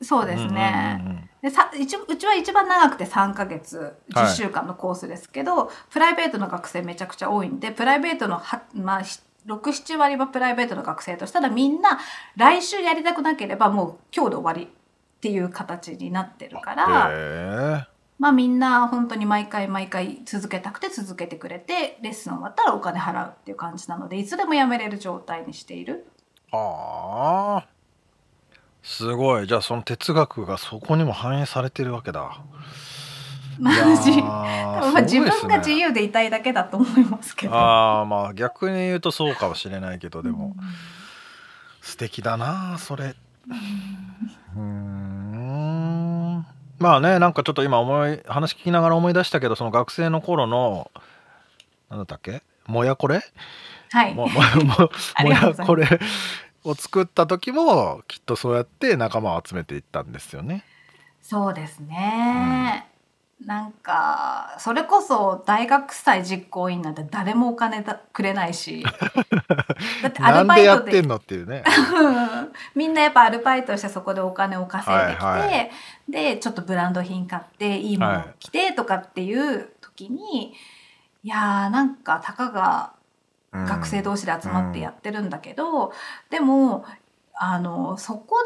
[0.00, 1.00] そうですね。
[1.00, 4.26] うんうんうんでさ一うちは一番長くて3ヶ月はい。
[4.26, 11.98] 10週間のコースですけど、プライベートの学生めちゃくちゃ多いんでプライベートのは、まあ、ひ67割はプライベートの学生としたらみんな
[12.36, 14.68] 来週やりたくなければもう今日で終わりっ
[15.20, 17.86] ていう形になってるから、へ
[18.18, 26.06] まあみんな本当に毎回毎回続けたくて続けてくれてレッスン終わったらお金払うっていう感じなのでいつでもやめれる状態にしている。
[26.52, 27.71] えああ
[28.82, 29.46] すごい。
[29.46, 32.38] じゃあその哲学がそこにも反映されてるわけだ。
[33.60, 33.84] いや
[34.92, 37.54] ま自分が自由でいたいだけだと思いますけど。
[37.54, 40.56] ああまあ逆に言うとそうかもしれないけどでも、
[41.80, 43.14] 素敵だなそれ。
[44.56, 46.46] うーん。
[46.78, 50.90] まあねなんかちょっと今思い話聞きながら思い出したけどその学生の頃の
[51.90, 52.42] なんだったっけ？
[52.66, 53.20] もやこれ？
[53.92, 54.14] はい。
[54.14, 54.40] もも
[55.22, 55.86] もやこれ
[56.64, 60.64] を作った時もきっとそうやって仲間を集めていったんですよね。
[61.20, 62.88] そうですね。
[63.46, 68.84] なんかそれこそ大学祭実行委員なんて誰もお金だくれないし
[70.02, 71.64] だってアルバイトででやってんのっていうね。
[71.66, 72.10] う
[72.46, 75.70] んみんなやっぱアルバイトしてそこでお金を稼いできて、はいはい
[76.08, 80.52] でちょっとブランド品買っていいもの着てとかっていう時に、
[81.22, 83.01] い、やーなんかたかがうん
[83.52, 85.92] 学生同士で集まってやってるんだけど、
[86.30, 86.84] でも
[87.34, 88.36] あのそこ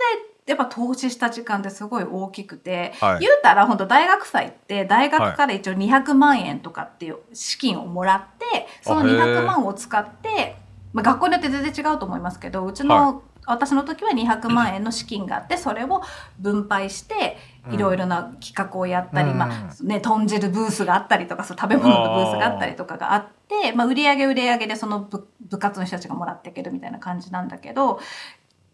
[0.46, 3.20] でやっぱ投資した時間ってすごい大きくて、はい。
[3.20, 9.42] 言うたら本当大学祭って大学から一応200万円とかっていう資金をもらってそのあへー。
[9.42, 10.56] 200万を使って、
[10.92, 16.02] まあ、学校によって全然違うと思いますけどうちの、私の時は200万円の資金があってそれを
[16.38, 17.36] 分配してうん
[17.70, 19.38] いろいろな企画をやったり、うん。
[19.38, 28.00] まあね、豚汁ブースがあったりとかそう食べ物のブースがあったりとかがあってまあ、売り上げ売り上げでその部部活の人たちがもらっていけるみたいな感じなんだけど、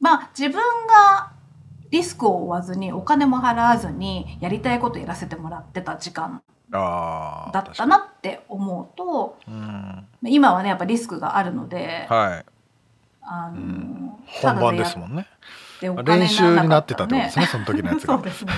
[0.01, 1.33] まあ、自分が
[1.91, 12.45] リスクを負わずにお金も払わずにやりたいことやらせてもらってた時間だったなって思うとうん今はねやっぱリスクがあるので、はい。
[13.23, 14.13] あのうん。
[14.27, 15.27] 本番やですもんね。
[15.89, 18.23] お金練習になってたってことですねね その時のやつがそう。
[18.25, 18.53] ですね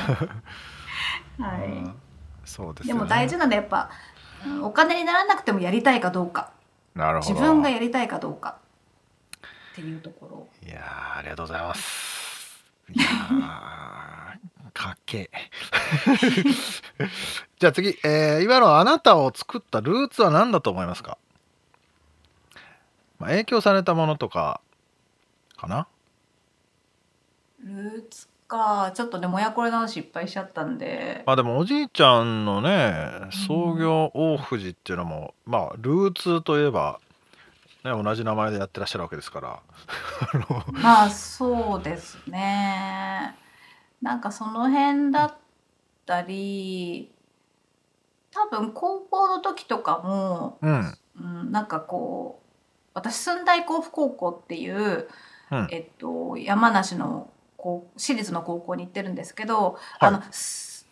[1.38, 1.94] はい、うん
[2.44, 2.94] そうですね。
[2.94, 3.90] も大事なのはやっぱ
[4.46, 6.50] うんお金にならなくてもやりたいかどうか
[6.94, 7.30] なるほど。
[7.34, 8.56] 自分がやりたいかどうか
[9.72, 12.64] っていうところいやーありがとうございます。
[12.94, 15.40] いやーかっけえ。
[17.58, 21.16] じゃあ次、えー今のあなたを作ったルーツは何だと思いますか、
[23.18, 24.60] まあ、影響されたものとか
[25.56, 25.86] かな？
[27.64, 28.92] ルーツか。
[28.94, 31.22] ちょっとねもやこれの話いっぱいしちゃったんで。
[31.26, 33.10] まあでもおじいちゃんのね
[33.46, 37.00] 創業大藤っていうのも、まあルーツといえば、
[37.84, 39.60] ね、同じ名前でやってらっしゃるわけですから。
[40.72, 43.34] まあそうですね。
[44.02, 45.34] なんかその辺だっ
[46.04, 47.10] たり
[48.30, 50.98] 多分高校の時とかも、うん。
[51.16, 55.08] うん、なんかこう私駿台甲府高校っていう、
[55.50, 55.68] うん。
[55.70, 57.30] えっと、山梨の
[57.64, 60.08] 高私立の高校に行ってるんですけど、はい。
[60.08, 60.86] あのす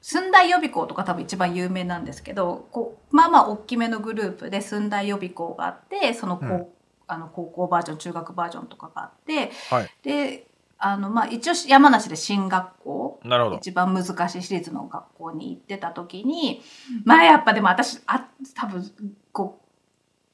[0.00, 6.66] 駿台予備校とか多分一番有名なんですけどこうまあまあ大きめのグループで駿台予備校があってその高,、うん。
[7.06, 9.90] あの高校バージョン中学バージョンとかがあってはい。
[10.02, 10.46] で
[10.78, 13.56] あの、まあ、一応山梨で進学校なるほど。
[13.56, 16.62] 一番難しい私立の学校に行ってた時に
[17.04, 18.90] まあやっぱでも私あ多分
[19.32, 19.69] こう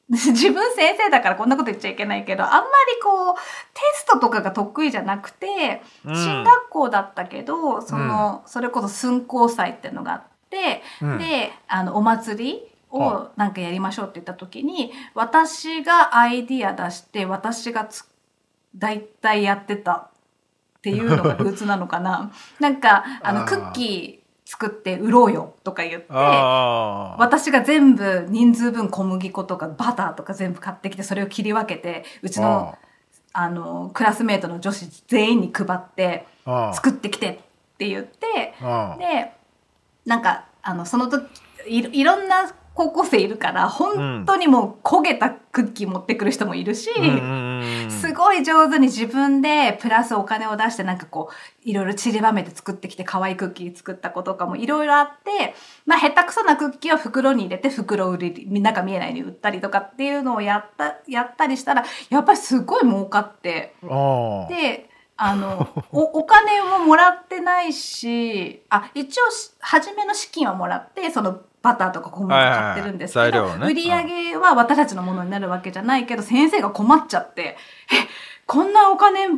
[0.10, 2.66] 自分先生だからこんなこと言っちゃいけないけどあんまり
[3.02, 3.34] こう
[3.74, 6.14] テストとかが得意じゃなくてうん。
[6.14, 11.18] 進学校だったけど、そのそれこそ寸光祭っていうのがあって、うん。
[11.18, 18.04] であのお祭りをはなんかやりましょうって言った時に私がアイディア出して私がつ
[18.76, 20.10] 大体やってたっ
[20.82, 22.30] ていうのがルーツなのかな。
[22.60, 26.06] なんかあのクッキー作って売ろうよとか言って
[27.18, 32.78] 私が全部人数分小麦粉とかバターとか全部買ってきてそれを切り分けてうちの
[33.32, 36.26] あのクラスメートの女子全員に配って
[36.72, 37.36] 作ってきてっ
[37.76, 38.54] て言って
[38.98, 39.32] で
[40.06, 41.26] なんかあのその時
[41.68, 46.90] いろんな高校生いるから本当にもう焦げたクッキー持ってくる人もいるし、
[47.88, 55.54] すごい上手に自分でプラスお金を出してなんかこういろいろ散りばめて作ってきて可愛いクッキー作った子とかもいろいろあって
[55.86, 63.74] まあ下手くそなクッキーは袋に入れて袋を売り中見えないように売ったりとかっていうのをやったやったりしたらやっぱりすごい儲かって。
[64.50, 73.50] であのおお金ももらってないしあ一応し初めの資金はもらってそのバターとか小麦買ってるんですけど、はいはいはい。
[73.50, 73.72] 材料をね。
[73.72, 77.56] 売り上げは私たちのものになるわけじゃないけど先生が困っちゃって
[77.92, 78.08] 「え
[78.46, 79.28] こんなお金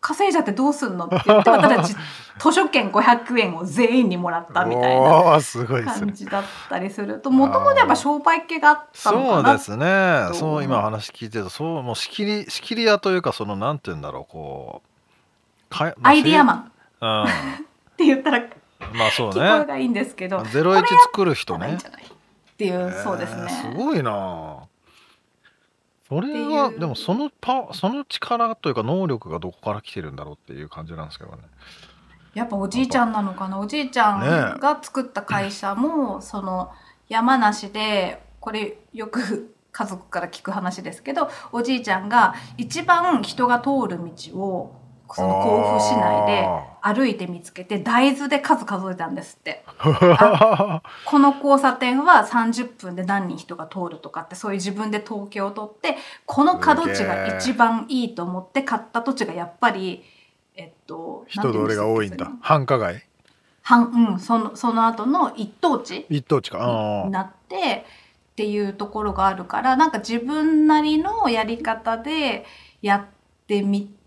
[0.00, 1.96] 稼いじゃってどうすんのって言って私たち
[2.38, 5.40] 図書券500円を全員にもらったみたいな
[5.84, 10.26] 感じだったりするともともとやっぱ商売系があったのそうかなですね。
[10.28, 16.72] とそう今話聞いてるとそうもう仕切り仕切り屋というかそのなんて言うんだろうこうかアイディアマン。
[17.00, 17.26] うん。
[17.96, 18.48] て言ったら聞
[18.92, 21.78] まあそうこえねがいいんですけど、ゼロ一作る人ね。
[21.78, 23.42] っていう、そうですね。
[23.42, 24.64] えーすごいな。
[26.08, 31.38] それはでもそのパその力というか能力がどこから来てるんだろうっていう感じなんですけどね。
[32.32, 33.58] やっぱおじいちゃんなのかな？
[33.58, 36.70] おじいちゃんが作った会社も、その
[37.08, 44.74] 山梨でこれよく家族から聞く話ですけどおじいちゃんが一番人が通る道を
[45.14, 46.48] その甲府市内で
[46.82, 49.64] 歩いて見つけて大豆で数数えたんですって。
[50.18, 60.04] あこの交差点は30分で何人人が通るとかってそういう自分で統計を取ってこの角地が一番いいと思って買った土地がやっぱり
[60.54, 62.30] えっと人通りが多いんだ。
[62.40, 63.04] 繁華街。
[63.62, 66.58] 半うんそのその後の一等地一等地か。
[66.60, 67.84] あになって
[68.32, 72.44] っていうところがあるからなんか自分なりのやり方で
[72.82, 74.05] やってみて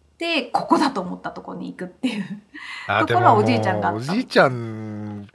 [0.51, 2.25] ここだと思ったところに行くっていう。
[2.87, 5.27] あ ところはおじいちゃんがおじいちゃん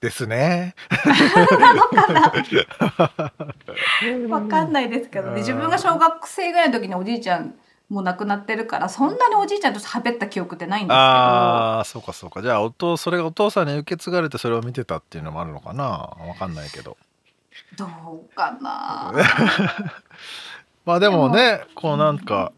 [0.00, 0.74] ですね。
[4.28, 5.34] わかんないですけどうん。
[5.34, 7.54] ね自分が小学生ぐらいの時におじいちゃん
[7.88, 10.98] もう亡くなってるからそんなにおじいちゃんと喋った記憶ってないんですけど。
[10.98, 12.42] ああそうかそうか。
[12.42, 15.84] じゃあお父それがお父さんに受け継がれてそれを見てたっていうのもあるのかな？
[15.84, 16.96] わかんないけど。
[17.76, 19.12] どうかな。
[20.84, 22.52] まあでもねこうなんか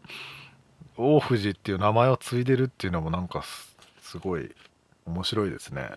[1.01, 4.53] 大藤っていう名前を継いでるっていうのもなんかすすごい
[5.05, 5.91] 面白いですね。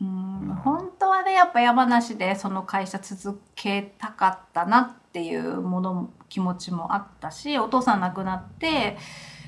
[0.00, 0.58] うん。
[0.64, 8.96] 本当はねやっぱ山梨でその会社続けたかったなっていうもの気持ちもあったしお父さん亡くなって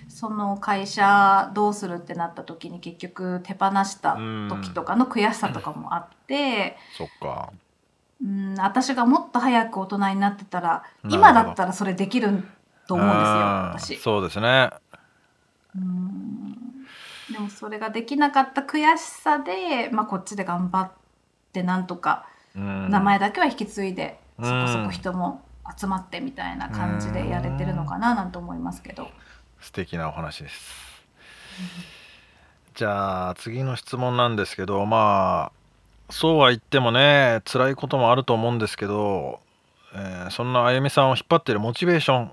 [0.08, 4.18] その会社どうするってなった時に結局手放した
[4.50, 6.76] 時とかの悔しさとかもあって。
[6.98, 7.50] そっか。
[8.22, 12.44] うん、私がもっと早く大人になってたら今だったらそれできる
[12.86, 13.10] と思うん
[13.72, 14.02] ですよ私。
[14.02, 14.70] そうですね。
[15.76, 16.52] うん。
[17.32, 20.90] でもそれができなかった悔しさで、まあ、こっちで頑張っ
[21.52, 22.90] てなんとかうん。
[22.90, 24.44] 名前だけは引き継いで、うん。
[24.44, 25.42] そこそこ人も
[25.78, 29.08] 集まってみたいな感じでやれてるのかななんて思いますけど。
[29.60, 30.94] 素敵なお話です。
[32.74, 35.52] じゃあ次の質問なんですけどま
[36.08, 39.40] あそうは言ってもね辛いこともあると思うんですけど、
[39.94, 42.32] えーそんなあゆみさんを引っ張っているモチベーション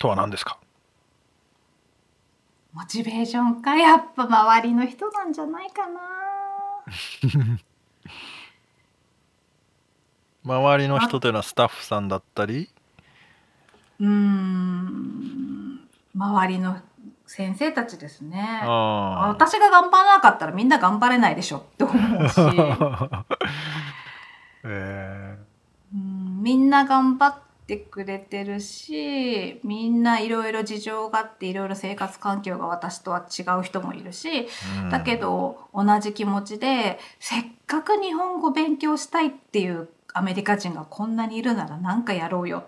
[0.00, 0.58] とは何ですか？
[2.72, 6.00] モチベーションかやっぱ周りの人なんじゃないかな。
[10.42, 12.70] 周りの人というのはスタッフさんだったり？
[14.00, 15.80] うーん。
[16.16, 16.76] 周りの
[17.26, 18.62] 先生たちですね。
[18.64, 22.34] あ私が頑張らなかったらみんな頑張れないでしょって思うし。
[22.40, 23.24] ー。
[24.64, 25.38] え
[25.94, 26.42] うん。
[26.42, 34.90] みんな頑張ってくれてるしみんないろいろ事情があっていろいろ生活環境が私とは違う人もいるしーうん。
[34.90, 42.64] だけど同じ気持ちでせっかく日本語勉強したいっていうアメリカ人がこんなにいるなら何かやろうよ。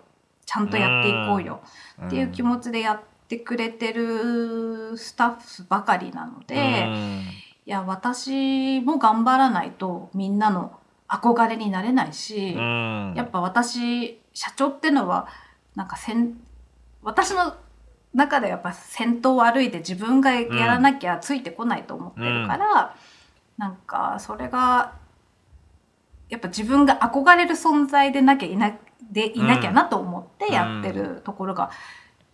[0.46, 1.60] ちゃんとやっていこうよ。
[2.06, 6.84] っていう気持ちでやってくれてるスタッフばかりなので。
[6.86, 7.24] うん。
[7.64, 10.72] いや私も頑張らないとみんなの
[11.08, 13.14] 憧れになれないし、うん。
[13.16, 15.28] やっぱ私社長ってのは
[15.74, 16.34] なんか先
[17.02, 17.56] 私の
[18.14, 22.94] 中でやっぱ先頭を歩いて自分がやらなきゃついてこないと思ってるから、
[23.56, 24.92] なんかそれが
[26.28, 28.76] やっぱ自分が憧れる存在でなきゃいな
[29.10, 31.70] でいなきゃなと思ってやってるところが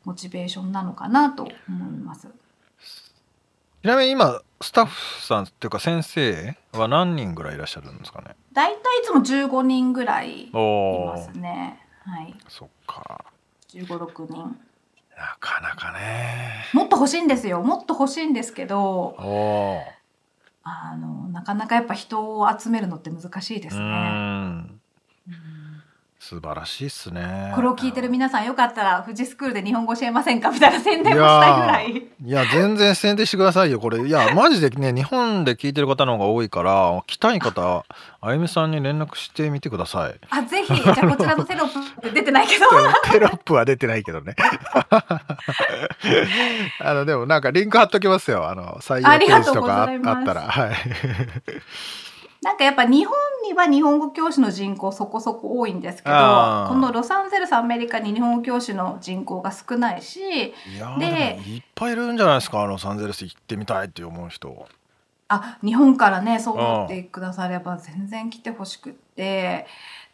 [0.04, 2.28] モチベーションなのかなと思います。
[3.82, 8.34] ちなみに今スタッフさんっていうか先生は何人ぐらいいらっしゃるんですかね？
[8.52, 11.80] だいたいいつも15人ぐらいいますね。
[12.08, 13.24] はい、そっか
[13.68, 14.56] 15、6人。
[15.16, 17.60] なかなかねもっと欲しいんですよ。
[17.60, 19.82] もっと欲しいんですけど、おお
[20.62, 23.86] あのなかなかやっぱ人を集めるのって難しいですうね。
[23.86, 23.90] ん
[25.28, 25.57] うん
[26.28, 27.52] 素晴らしいっすね。
[27.54, 32.06] これを聞いてる皆さんよかったら富士スクールで日本語教えませんかみたいな宣伝もしたいぐらい。
[32.22, 34.06] いや全然宣伝してくださいよこれ。
[34.06, 37.86] いやマジでね日本で聞いてる方の方が多いから来たい方
[38.20, 40.20] あゆみさんに連絡してみてください。
[40.28, 40.74] あぜひ。
[40.74, 42.66] じゃあこちらのテロップ出てないけど。
[43.10, 44.36] テロップは出てないけどね。
[46.80, 48.50] あのでもなんかリンク貼っときますよ。
[48.50, 50.42] あの採用ページとかあったら。
[50.42, 50.74] はい
[52.42, 53.14] なんかやっぱ日本
[53.44, 56.14] には日本語教師の人口そこそこ多いんですけど
[56.68, 60.20] このロサンゼルスアメリカに日本語教師の人口が少ないし
[60.98, 64.68] でいっぱいいるんじゃないですかロサンゼルス行ってみたいって思う人。
[65.30, 69.66] あ日本からねそう思ってくだされば全然来てほしくって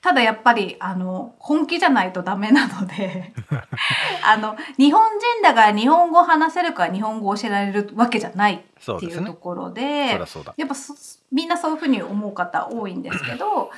[0.04, 3.32] ただやっぱりあの本気じゃないとダメなので
[4.22, 10.52] あの日本人だから日本語を話せるから日本語を教えられるわけじゃないっていうところそでりゃそうだ。
[10.58, 10.94] やっぱそ
[11.32, 13.70] みんなそういうふうに思う方多いんですけど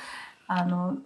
[0.47, 0.97] あの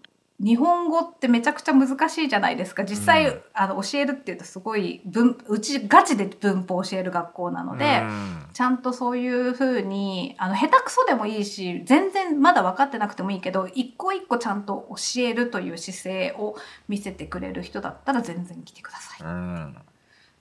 [0.43, 8.01] 日本語ってめちゃくちゃ難しいじゃないですか実際、うんあの教えるっていうとすごい文うちガチで文法を教える学校なので。
[8.03, 16.55] うんちゃんとそういうふうにあの下手くそでもいいし全然まだ分かってなくてもいいけど一個一個ちゃんと教えるという姿勢を
[16.87, 19.27] 見せてくれる人だったら全然来てください。
[19.27, 19.75] うん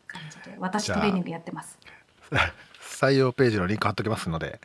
[0.07, 1.78] 感じで私トレーニングやってます。
[2.82, 4.61] 採用ページのリンク貼っときますので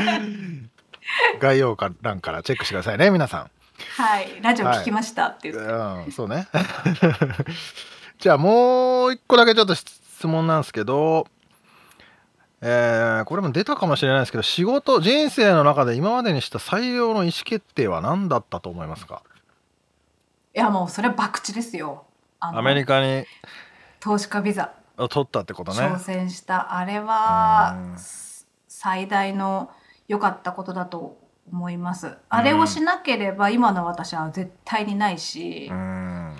[1.40, 3.50] 概要欄からチェックしてくださいね皆さ
[3.96, 5.72] はい、ラジオ聞きましたって言って。
[5.72, 6.48] ん、うん、そうね。
[8.18, 11.26] じゃあもう一個だけちょっと質問なんですけど
[12.60, 19.22] えーこれも出たかもしれないですけど仕事人生の中で今までにした採用の意思決定は何だったと思いますか？
[20.54, 22.04] いやもうそれは博打ですよ。
[22.40, 23.24] アメリカに
[24.00, 24.72] 投資家ビザ。
[25.08, 25.78] 取ったってことね。
[25.78, 26.76] 挑戦した。
[26.76, 27.96] あれはうん。
[28.68, 29.70] 最大の
[30.08, 31.19] 良かったことだと
[31.52, 32.16] 思います。
[32.28, 35.68] あれをしなければ今の私は絶対にないし。
[35.70, 36.36] うん。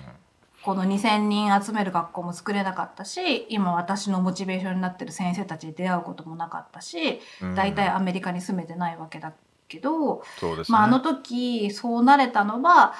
[0.63, 7.55] この2,000人集める学校も作れなかったし今私のモチベーションになってる先生たちに出会うこともなかったしうん。
[7.55, 9.33] 大体アメリカに住めてないわけだ
[9.67, 10.21] けど、ね、
[10.67, 12.93] まあ、あの時そうなれたのは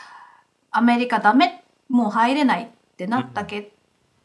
[0.71, 3.73] アメリカダメもう入れないってなったけ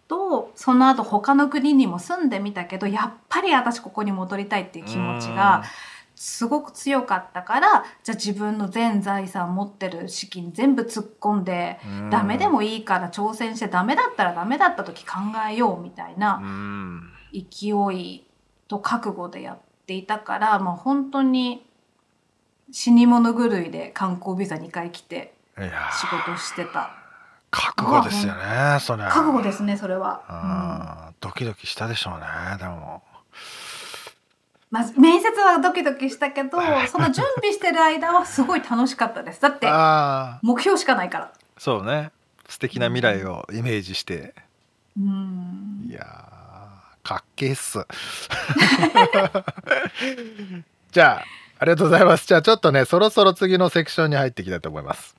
[0.09, 5.65] ど、その後他の国にも住んでみたけどやっぱり私ここに戻りたいっていう気持ちが
[6.17, 11.79] すごく強かったからじゃあ自分の全財産持ってる資金全部突っ込んで。
[11.87, 12.11] うん。
[12.11, 15.15] ダメでもいいから挑戦してダメだったらダメだった時考
[15.49, 17.03] えようみたいなうん。
[17.33, 18.27] 勢い
[18.67, 21.67] と覚悟でやっていたから、まあ、本当に
[22.73, 25.63] 死に物狂いで観光ビザ2回来て仕
[26.09, 26.91] 事してた。
[27.51, 30.23] 覚悟ですよねそれ覚悟ですねそれは、
[31.11, 31.15] うん。
[31.21, 32.27] ドキドキしたでしょうね
[32.59, 33.03] でも
[34.71, 36.59] まず面接はドキドキしたけど
[36.89, 39.41] その準備してる間はすごい楽しかったです。
[39.41, 41.33] だってああ目標しかないから。
[41.59, 42.11] そうね。
[42.49, 44.35] 素敵な未来をイメージして、
[44.97, 45.87] うん。
[45.89, 47.79] いやーかっけえっす。
[50.93, 51.25] じゃあ
[51.59, 52.27] ありがとうございます。
[52.27, 55.16] じゃあちょっとねそろそろ次のセクションに入っていきたいと思います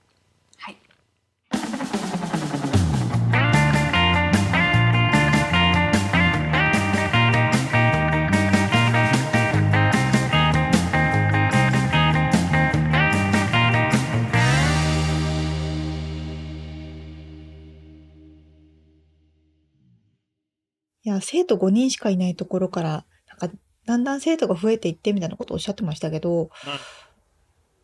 [21.21, 26.49] 生徒5人しかいないところから、なんか、だんだん生徒が増えていってみたいなことをおっしゃってましたけど、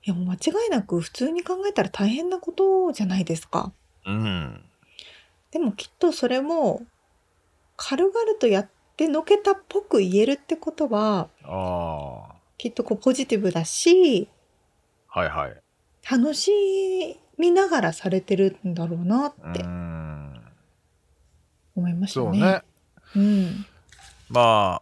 [0.05, 3.73] いや、もう間違いなく普通に考えたら大変なことじゃないですか。
[4.05, 4.63] うん。
[5.51, 6.81] でもきっとそれも、
[7.77, 11.29] 軽々とやってのけたっぽく言えるってことは、
[12.57, 14.27] きっとこうポジティブだし、
[15.07, 15.55] はいはい。
[16.09, 16.51] 楽し
[17.37, 20.41] みながらされてるんだろうなうってん。
[21.75, 22.25] 思いましたね。
[22.25, 22.61] そうね
[23.15, 23.65] うん。
[24.29, 24.81] ま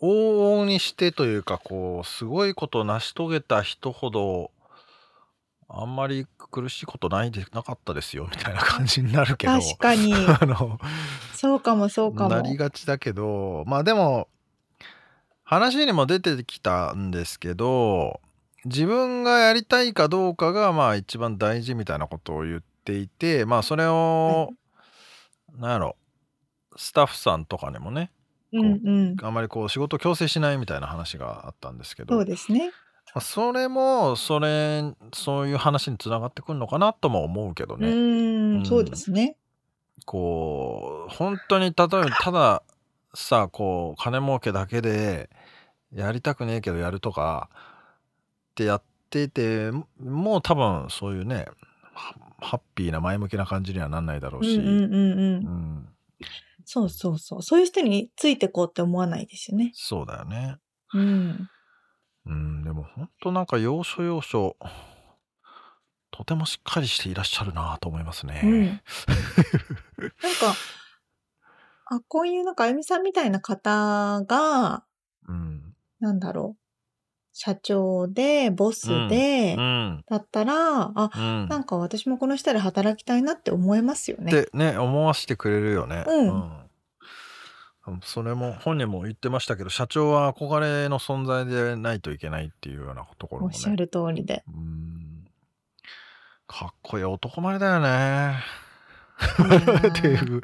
[0.00, 4.50] 往々にしてというかこうすごいことを成し遂げた人ほど
[5.68, 10.14] あんまり苦しいことないでなかったですよみたいな感じになるけど確かに。
[10.40, 10.78] あの
[11.32, 12.30] そうかもそうかも。
[12.30, 14.28] なりがちだけどまあでも
[15.42, 18.20] 話にも出てきたんですけど
[18.64, 24.50] 自分がやりたいかどうかがまあ一番大事みたいなことを言っていてまあそれを
[25.58, 25.96] なんやろ
[26.76, 28.10] スタッフさんとかにもね
[28.52, 29.16] うんうん。
[29.22, 32.70] あまりこう仕事を強制しないみたいな話があったんですけどそうですね。
[33.14, 37.88] まあそれもそれそういう話につながってくるのかなとも思うけどうね。
[37.88, 39.36] ーん、そうですね。
[40.06, 41.88] こう本当に例えば
[42.20, 42.62] ただ
[43.14, 45.30] さこう金儲けだけで
[45.92, 49.70] やりたくねえけどやるとかってやってて
[50.00, 51.46] もう多分そういうね
[51.94, 55.88] ハハッピーな前向きな感じにはなんないだろうし、うんうんうんうん。
[56.64, 57.42] うんそうそうそう。
[57.42, 59.70] そういう人についてこうって思わないですよね。
[59.74, 60.56] そうだよね。
[60.94, 61.48] うん。
[62.26, 64.56] うん、でも本当なんか要所要所
[66.10, 68.40] とてもしっかりしていらっしゃるなと思いますね。
[68.44, 68.64] うん。
[68.66, 68.80] なんか、
[71.86, 74.84] あ、こういうなんかあゆみさんみたいな方が、
[75.26, 76.63] うん、なんだろう。
[77.36, 80.04] 社長で、ボスで、うん。
[80.08, 81.48] だったら、あ、うん。
[81.48, 84.30] なんか私もこの下で働きたいなって思えますよね。
[84.30, 86.04] ってね思わせてくれるよね。
[86.06, 86.28] うん。
[87.88, 88.00] うん。
[88.04, 93.54] それも本人も言ってましたけど社長は憧れの存在でないといけないっていうようなところもね。
[93.56, 94.44] おっしゃる通りで。
[94.48, 95.24] うん。
[96.46, 97.88] かっこいい男前だよね。
[99.18, 99.88] ー。
[99.90, 100.40] っていう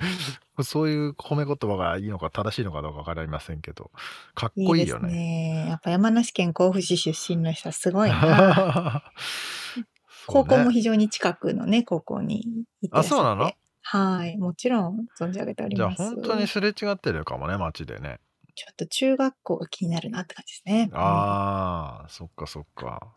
[0.64, 3.90] そういう褒め言葉がいいのか正しいのかどうかわかりませんけど
[4.34, 5.12] かっいいですこいいよね。
[5.12, 5.66] ね。
[5.68, 9.04] やっぱ山梨県甲府市出身の人はすごいな。
[10.26, 12.44] 高校も非常に近くのね、高校に
[12.82, 12.98] 行って。
[12.98, 13.52] あそうなの？
[13.82, 14.36] はい。
[14.38, 16.02] もちろん存じ上げておりじゃあます。
[16.02, 18.20] 本当にすれ違ってるかもね街でね。
[18.54, 20.90] ちょっと中学校が気になるなって感じですね。
[20.92, 23.14] ああ、そっかそっか。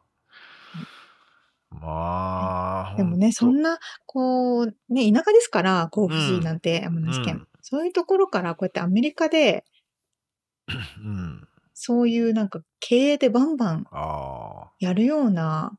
[1.81, 9.63] まあ、でもね、そんな、こう、ね、田舎ですから、甲府市うんなんて山梨県、うんそういうところから、こうやってアメリカで、
[10.99, 11.47] うん。
[11.73, 15.77] そういうなんか経営でバンバンあやるような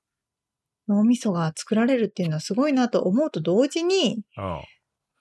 [0.89, 4.25] 脳みそが作られるっていうのはすごいなと思うと同時に。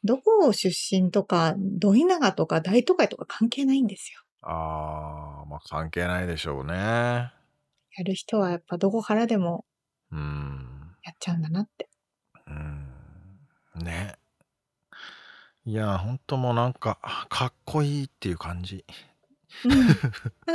[0.05, 4.19] どこ出身とか、ど田舎とか大都会とか関係ないんですよ。
[4.41, 6.74] ああ、まあ関係ないでしょうね。
[6.74, 7.32] や
[8.03, 9.65] る人はやっぱどこからでも
[10.14, 10.95] うん。
[11.03, 11.89] やっちゃうんだなって。
[12.47, 12.88] うん。
[13.84, 14.16] ね。
[15.66, 16.99] いや、ほんともうなんか、
[17.30, 18.86] かっこいいっていう感じ。
[19.66, 19.72] うん。
[19.72, 19.95] なんか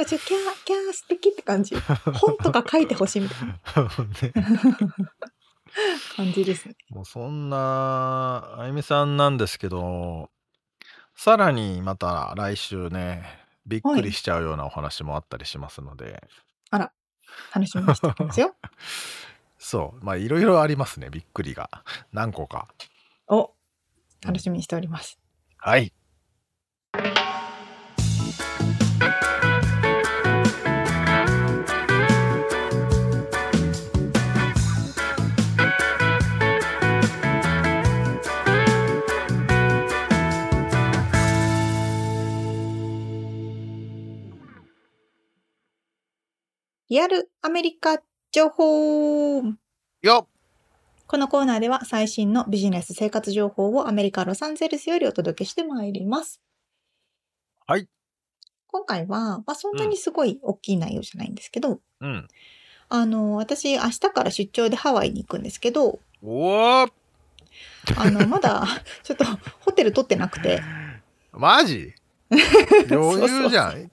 [0.06, 1.74] ちょっとキャー、キャー素敵って感じ。
[2.14, 4.32] 本とか書いてほしいみたいなね、
[6.16, 6.76] 感じですね。
[6.90, 10.30] もうそんな、あゆみさんなんですけど、
[11.16, 13.24] さらにまた来週ね、
[13.66, 16.22] びっくりしちゃうようなお話もあったりしますので、
[17.54, 18.54] 楽しみにしてますよ。
[19.58, 21.68] そう、まあいろいろありますね、びっくりが。
[22.12, 22.68] 何個か。
[23.28, 23.50] お、
[24.24, 25.18] 楽しみにしております。
[25.58, 25.92] はい。
[46.90, 47.98] リアルアメリカ
[48.30, 49.42] 情報
[50.02, 50.26] よっ
[51.06, 56.42] このコーナーでは最新のビジネス生活情報をアメリカ・ロサンゼルスよりお届けしてまいります。
[57.66, 57.88] はい。
[58.66, 62.28] 今回は、まあ、そんなにすごい大きい内容じゃないんですけど、うん。
[62.90, 66.92] あの、私明日から出張でハワイに行くんですけど、おー
[67.96, 68.66] あの、まだ
[69.04, 69.24] ちょっと
[69.60, 70.60] ホテル取ってなくて、
[71.32, 71.94] マジ？
[72.90, 73.90] 余裕じゃん。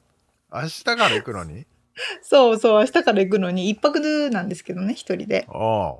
[0.51, 1.65] 明日から行くのに？
[2.22, 5.46] そうそう、明日から行くのに一泊なんですけどね、一人で。
[5.50, 5.96] あ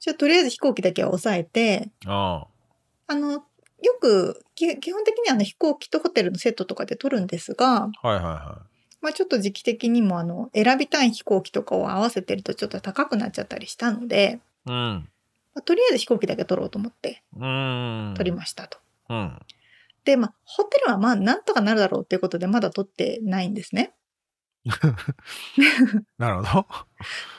[0.00, 2.46] ちょっととりあえず飛行機だけは抑えて、あ。
[3.06, 3.44] ああの、よ
[4.00, 8.08] く、き基本的にはあの飛行機とホテルのセットとかで取るんですが、あ。
[8.08, 8.62] はいはいは
[9.00, 14.70] まあちょっと時期的にもあの、選びたい飛行機とかを合わせてるとちょっと高くなっちゃったりしたので、い。
[14.70, 15.08] うん。
[15.54, 18.14] まあとりあえず飛行機だけ取ろうと思ってうーん。
[18.14, 18.78] 取りましたと。
[19.08, 19.38] うん。
[20.04, 23.92] で、まあホテルはまあなんとかなるだろうっていうことでまだ取ってないんですね。
[26.18, 26.66] なるほ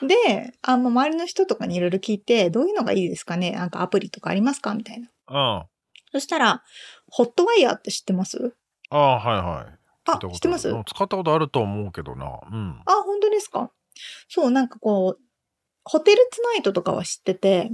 [0.00, 0.06] ど。
[0.06, 3.52] で、あの周りの人とかにいろいろ聞いて、どういうのがいいですかね？
[3.52, 4.74] なんかアプリとかありますか？
[4.74, 5.08] みたいな。
[5.28, 5.66] うん。
[6.12, 6.62] そしたら、
[7.08, 8.54] ホットワイヤーって知ってます？
[8.90, 9.78] ああ、はいはい。
[10.06, 10.68] あ知ってます？
[10.68, 12.26] うん使ったことあると思うけどな。
[12.50, 12.82] うん。
[12.84, 13.70] あ、本当ですか？
[14.28, 15.22] そう、なんかこう、
[15.84, 17.70] ホテルツナイトとかは知ってて、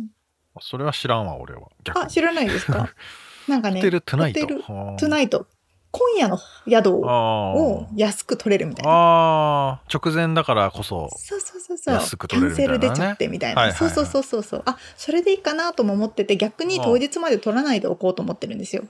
[0.61, 1.68] それは知らんわ、俺は。
[1.94, 2.92] あ、知らないですか？
[3.48, 4.40] なんかね、ホテルトゥナイト。
[4.62, 5.46] ホテルナイト。
[5.93, 6.38] 今夜の
[6.68, 8.93] 宿を安く取れるみたいな。
[8.93, 11.09] ああ、直前だからこそ。
[11.16, 11.95] そうそうそうそう。
[11.95, 13.61] 安くキ取れるみたいなねャンセル出ちゃってみたいな。
[13.62, 14.62] はいはいはいそうそうそうそうそう。
[14.66, 18.84] あ、それでいいかなとも思ってて、逆に当日まで取らないでおこうと思ってるんですよ。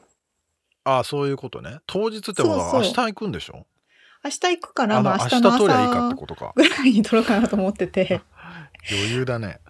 [0.85, 1.79] ああ、そういうことね。
[1.87, 3.67] 当日ってことはそうそう明日行くんでしょ？
[4.23, 5.59] 明日行くから、あまあ明明日の朝。
[5.61, 5.69] ぐ
[6.69, 8.21] らいに取ろうかなと思ってて。
[8.91, 9.61] 余裕だね。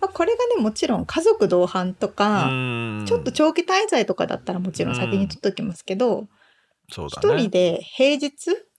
[0.00, 2.48] まあこれがね、もちろん家族同伴とうか。
[3.06, 6.28] ちょっと長期滞在とかだったらもちろん先に取っときますけど、一、
[6.92, 7.42] そうだね。
[7.42, 8.32] 人で平日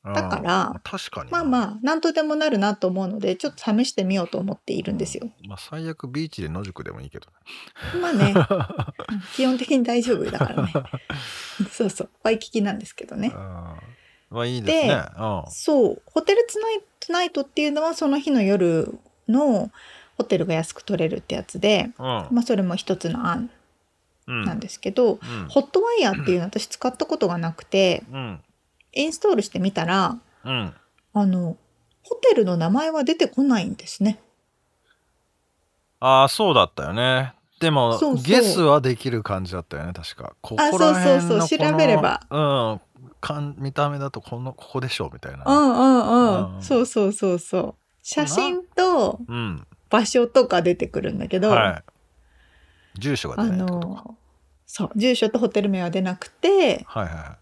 [0.03, 1.31] だかあらあ、確かに。
[1.31, 5.29] まあまあ、なんとでもなるなと思うので、ちょっと試してみようと思っているんですよ。
[5.47, 8.01] まあ最悪ビーチで野宿でもいいけどね。
[8.01, 8.33] まあね、
[9.35, 10.73] 基本的に大丈夫だからね。
[11.71, 13.29] そうそう、ワイキキなんですけどね。
[13.29, 15.05] まあいいですね。
[15.17, 18.99] うんそう、ホテルツナイトナイトっていうのはその日の夜
[19.29, 19.71] の
[20.17, 22.03] ホテルが安く取れるってやつで、うん。
[22.03, 23.49] まあそれも一つの案うん。
[24.27, 25.47] なんですけど、うん。
[25.49, 28.41] ホットワイヤーっていうの私使ったことがなくて、うん。
[28.93, 30.73] インストールしてみたら、うん。
[31.13, 31.57] あの、
[32.03, 34.19] ホテルの名前は出てこないんですね。
[35.99, 37.33] ああ、そうだったよね。
[37.59, 40.35] でも、そうそうゲスはできる感じだったよね、確か。
[40.41, 42.21] ここらあ辺のそうそうそう調べれば。
[42.29, 42.81] うん。
[43.21, 45.43] かん見た目だとこの、ここでしょ、みたいな。
[45.45, 46.53] うんうんう。
[46.53, 47.75] うんんそうそうそうそう。
[48.01, 51.92] 写真とうん場所とか出てくるんだけど、はい
[52.97, 54.03] 住所があ出ないってことか。
[54.03, 54.17] の、
[54.65, 57.37] そう、住所とホテル名は出なくて、はいは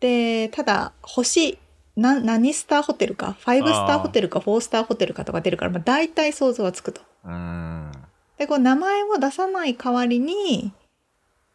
[0.00, 1.58] で、ただ、星、
[1.96, 7.00] な、何スターホテルか、5スターホテルか、4スターホテルかとか出るから、まあ大体想像はつくと。
[7.00, 7.92] いうーん。
[8.38, 10.72] で、こう、名前を出さない代わりに、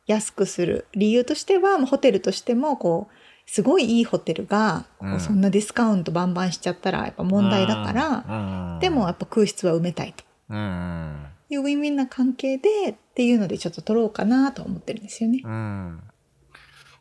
[0.07, 0.87] 安くする。
[0.93, 5.19] 理由としては、ホテルとしても、こう、すごいいいホテルが、こううん。
[5.19, 8.79] そんなディスカウントバンバンしちゃったら、やっぱ問題だから、うん。
[8.79, 10.23] でもやっぱ空室は埋めたいと。
[10.49, 11.25] うん
[11.55, 15.41] いうウィンウィンな関係でっていうのでちょっと取ろうかなと思ってるんですよね。
[15.43, 16.03] うん。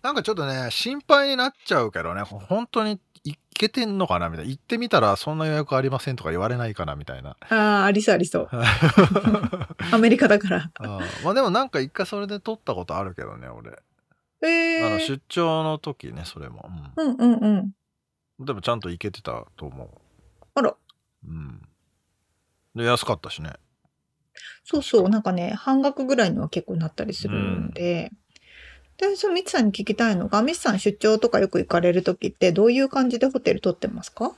[0.03, 4.51] なんかちょっとね心配になっちゃうけどね本当に行けてんのかなみたいな。
[4.51, 7.37] 行ってみたらそんな予約ありませんとか言われないかなみたいな。
[7.49, 8.49] ああ、ありそうありそう。
[9.93, 10.71] アメリカだから。
[10.79, 13.79] あーまあでもなんか一回それで撮ったことあるけどね俺、
[14.43, 17.11] えー、あの出張の時ねそれも、うん。
[17.11, 17.75] うんうん。
[18.39, 19.91] うん、でもちゃんと行けてたと思う。
[20.55, 20.75] あら、
[21.25, 21.63] うん。
[22.75, 23.53] で安かったしね
[24.65, 28.11] そうそう、なんかね、半額ぐらいには結構なったりするんで。
[28.99, 34.33] で、そう、ミツさんに聞きたいのが、ミツさん出張とかよく行かれる時って、どういう感じでホテル取ってますか？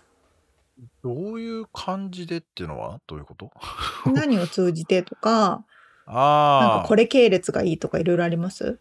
[1.02, 3.00] どういう感じでっていうのは？
[3.06, 3.50] どういうこと？
[4.10, 5.64] 何を通じてとか、
[6.06, 8.78] なんああかこれ系列がいいとかいろいろあります？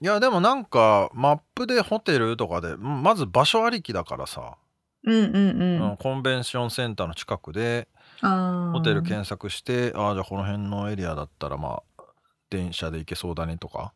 [0.00, 4.56] いやでもなんかマップでホテルとかでうんまず場所ありきだからさ、
[5.04, 5.90] うんうんうん。
[5.90, 7.88] うんコンベンションセンターの近くで
[8.20, 12.02] ホテル検索してああじゃあこの辺のエリアだったらまあ
[12.50, 13.92] 電車で行けそうだねとか。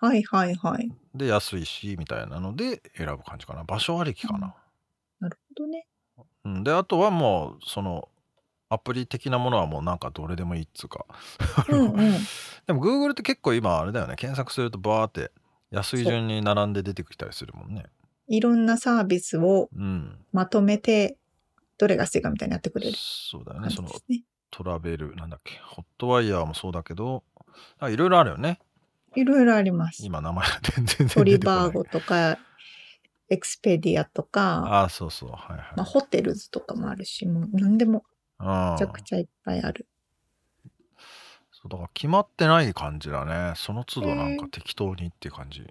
[0.00, 0.90] はいはいはい。
[1.14, 3.64] で安いしみたいなので選ぶ感じかな。
[3.64, 4.54] 場所ありきかな、
[5.20, 5.86] なるほどね。
[6.44, 8.08] うん、であとはもうその
[8.68, 11.04] アプリ的なものはもうなんかどれでもいいっつうか。
[11.68, 11.96] うんうん。
[12.66, 14.14] でも Google って結構今あれだよね。
[14.16, 15.32] 検索するとバーって
[15.70, 17.86] 安い順に並んで出てきたりするもんね
[18.28, 20.18] いろんなサービスをうん。
[20.32, 21.16] まとめて、
[21.78, 23.74] どれが安いかみたいになってくれるそうだよ感ね。
[23.74, 24.22] そのじですね。
[24.50, 25.58] トラベルなんだっけ？
[25.64, 27.22] ホットワイヤーもそうだけど
[27.78, 28.58] あいろいろあるよね。
[29.14, 30.04] いろいろあります。
[30.04, 31.64] 今名前が全然トリ出てこない。
[31.64, 32.38] バーゴとか、
[33.30, 35.30] エクスペディアとか、ああそうそう。
[35.30, 38.04] はいはい、まあ、ホテルズとかもあるし、もう何でも
[38.38, 39.86] うんめちゃくちゃいっぱいある。
[41.52, 43.54] そうだから決まってない感じだね。
[43.56, 45.66] その都度なんか適当にっていう感じ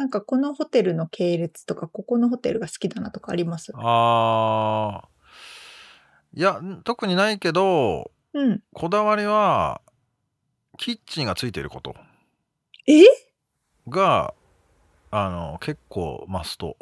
[0.00, 3.70] なんかこのホテルの系列とか、ここのホテルが好きだなとかあります？
[3.76, 6.38] あー。
[6.38, 8.62] いやん特にないけどうん。
[8.72, 9.82] こだわりは
[10.78, 11.94] キッチンがついてること。
[12.86, 13.04] え？
[13.88, 14.32] が
[15.10, 16.78] あの結構マスト。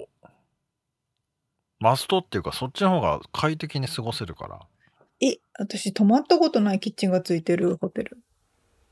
[1.81, 4.61] マストっていうかそっちの方が快適に過ごせるから。
[5.21, 8.19] え、私泊まったことないキッチンがついてるホテル。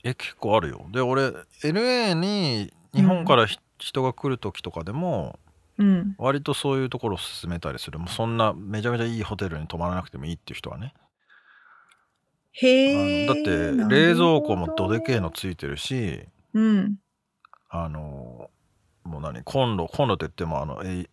[0.02, 0.84] え結構あるよ。
[0.90, 1.28] で俺
[1.62, 5.38] LA に日本からひ、人が来る時とかでも
[5.78, 6.14] うん。
[6.18, 10.94] 割とそういうところを勧めたりするもうそんなめちゃめちゃいいホテルに泊まらなくてもいいっていう人はね
[12.52, 13.26] へえ。
[13.26, 16.20] だって冷蔵庫もどでけえのついてるし
[16.54, 16.96] うん。
[17.68, 18.50] あの
[19.04, 21.06] もう何コンロコンロって言ってもあのえ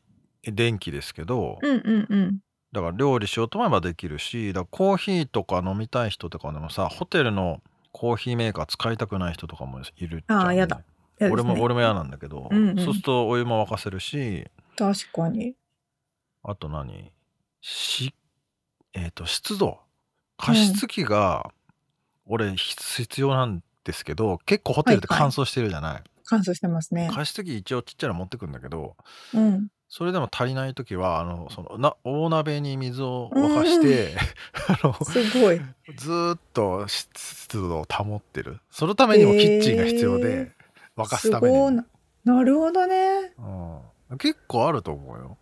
[0.45, 2.39] 電気ですけど、うんうんうん。
[2.71, 7.61] だから料理しようと思えばできるしだコーヒーとか飲みたい人とかでもさホテルの
[7.91, 10.81] コーヒーメーカー使いたくない人とかもいるじゃん、ね、あーやだ
[11.19, 11.29] ね。
[11.29, 12.77] 俺も俺も嫌なんだけど、うんうん。
[12.77, 14.47] そうするとお湯も沸かせるし
[14.77, 15.55] 確かに。
[16.43, 17.11] あと何？
[17.61, 18.13] し
[18.93, 19.79] えっ、と湿度。
[20.37, 21.51] 加湿器が
[22.25, 25.31] 俺必必要なんですけど結構ホテルってはいはい。
[25.33, 27.09] 乾燥してるじゃない、乾燥してますね。
[27.13, 28.95] 加湿器一応ちっちゃいの持ってくんだけど
[29.33, 29.67] うん。
[29.87, 34.15] それでも足りない時はあのそのな大鍋に水を沸かして、
[34.67, 35.61] あのすごい。
[35.95, 38.59] ずーっと湿湿度を保ってる。
[38.71, 40.51] そのためにもキッチンが必要で、
[40.95, 41.85] 沸かすためにすごいな。
[42.23, 43.33] なるほどね。
[44.09, 45.37] うん、結構あると思うよ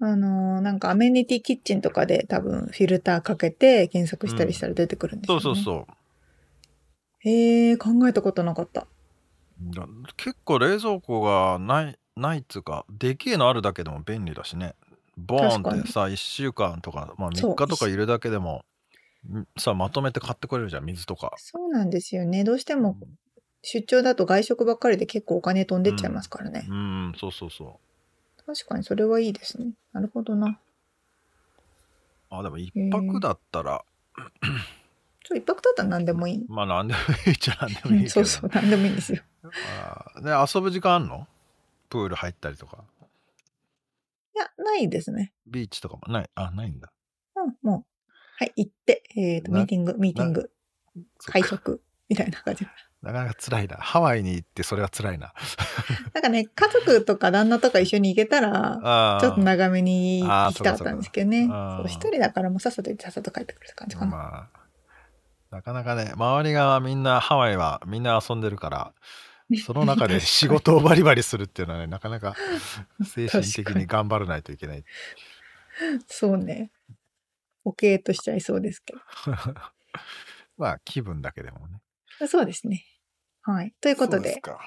[0.00, 5.40] あのーなんかアメニティキッチンとかで多分フィルターかけて検索したりしたら出てくるんですそよね。
[5.52, 5.86] うそうそう
[7.20, 8.86] へえ、考えたことなかった。
[9.60, 9.86] だ
[10.16, 14.74] 結構冷蔵庫がないないっつうかでけえのあるだけでも便利だしね
[15.16, 18.64] ボーンってさ1週間とか、まあ、そう3日とかいるだけでも
[19.32, 22.44] んさまとめて買ってくれるじゃん水とかそうなんですよね。
[22.44, 22.96] どうしても
[23.66, 26.66] 出張だと外食ばっかりで結構お金飛んでっちゃいますからね。
[26.68, 29.72] うんそうそうそう確かにそれはいいですね。
[29.92, 30.58] なるほどな。
[32.30, 33.82] あでも一泊だったら
[35.24, 36.44] そう、一泊だったら何でもいい。
[36.46, 39.22] まあ何でもいいっちゃ何でもいいそうそう、何でもいいんですよ。
[39.42, 41.26] あーで遊ぶ時間あんの？
[41.88, 42.84] プール入ったりとか
[44.34, 45.32] いや、ないですね。
[45.46, 46.12] ビーチとかも？
[46.12, 46.92] ないあないんだ
[47.36, 47.84] うん、もう。
[48.36, 50.50] はい、行って、えっ、と、なミーティング、ミーティング、
[51.26, 52.66] 会食、みたいな感じ。
[53.04, 53.76] なかなか辛いな。
[53.76, 55.34] ハワイに行ってそれは辛いな。
[56.14, 61.50] なんかね、家族とか旦那とか一緒に行けたら、ちょっと長めに行きたかったんですけどね。
[61.86, 64.10] 一人だからもうさっさと行ってさっさと帰ってくるって感じかな。
[64.10, 64.64] まあ、
[65.50, 68.94] なかなかね、周りがみんな、ハワイはみんな遊んでるから、
[69.66, 72.34] その中で仕事をバリバリするっていうのはね、なかなか
[73.04, 74.84] 精神的に頑張らないといけない。
[76.06, 76.70] そうね。
[77.64, 78.94] おけーっとしちゃいそうですけ
[80.56, 81.80] まあ、気分だけでもね。
[82.20, 82.26] ど。
[82.26, 82.84] そうですね。
[83.44, 83.74] はい。
[83.80, 84.58] ということで、そうすか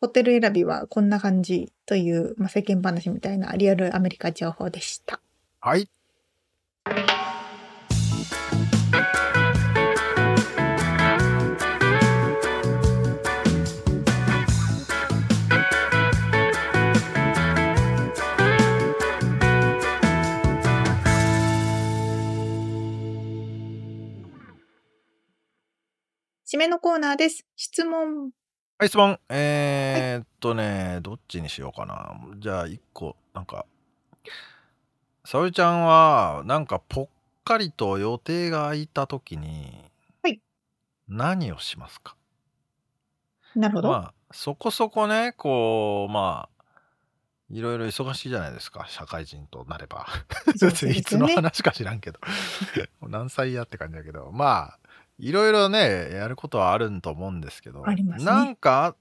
[0.00, 5.20] ホテル選びはこんな感じという、まあ、世間話みたいなリアルアメリカ情報でした。
[5.60, 5.88] はい。
[26.58, 27.46] 締めのコーナーです。
[27.54, 28.30] 質問。
[28.78, 29.20] はい、質問。
[29.28, 32.16] えーっとね、どっちにしようかな。
[32.38, 33.64] じゃあ、一個、なんか、
[35.24, 37.08] 沙織ちゃんは、なんか、ぽっ
[37.44, 39.88] かりと予定が空いたときに、
[40.20, 40.40] はい
[41.06, 42.16] 何をしますか？
[43.54, 43.90] なるほど。
[43.90, 46.64] まあ、そこそこね、こう、まあ、
[47.50, 50.08] いろいろ忙しいじゃないですか、社会人となれば。
[50.82, 52.18] ねいつの話か知らんけど。
[53.08, 54.78] 何歳やって感じだけど、まあ、
[55.18, 58.94] いろいろね、やることはあると思うんですけど、ありますねなんか、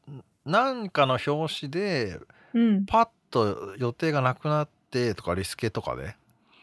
[0.45, 2.19] なんかの表紙で、
[2.53, 2.85] うん。
[2.85, 6.15] パッと予定がなくなってとか、リスケとかで、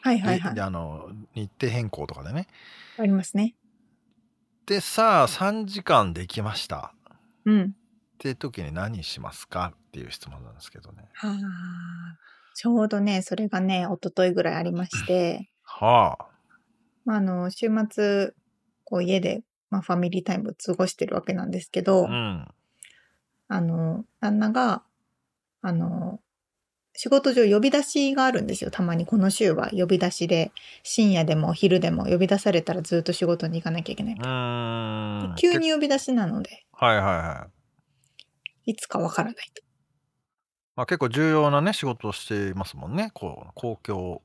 [0.03, 0.61] はいはいはいで。
[0.61, 2.47] あの日程変更とかでね。
[2.99, 3.55] ありますね。
[4.67, 6.95] で、さあ、3時間できました。
[7.45, 7.63] うん。
[7.63, 11.09] って時に何しますかっていう質問なんですけどね。
[11.15, 12.19] はあ。
[12.55, 16.27] ちょうどね、それがね、一昨日ぐらいありまして、 はあ。
[17.05, 18.33] まあ、あの、週末、
[18.85, 22.47] こう家で、まあ、ファミリータイムを過ごしてるわけなんですけど、うん。
[23.49, 24.83] あの、旦那が、
[25.63, 26.21] あの、
[26.97, 28.71] 仕事上呼び出しがあるんですよ。
[28.71, 34.15] たまにこの週は呼び出しで、深夜でも昼でも呼び出されたらずっと仕事に行かなきゃいけない。
[35.37, 37.49] 急に呼び出しなので、はいはいは
[38.67, 38.71] い。
[38.73, 39.63] いつかわからないと。
[40.77, 44.23] まあ、結構重要なね仕事をしていますもんねこう公共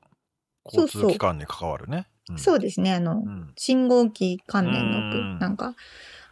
[0.64, 2.06] 交そうそう通機関に関わるね。
[2.19, 2.92] うんそうですね。
[2.94, 5.74] あの、うん信号機関連のなんか、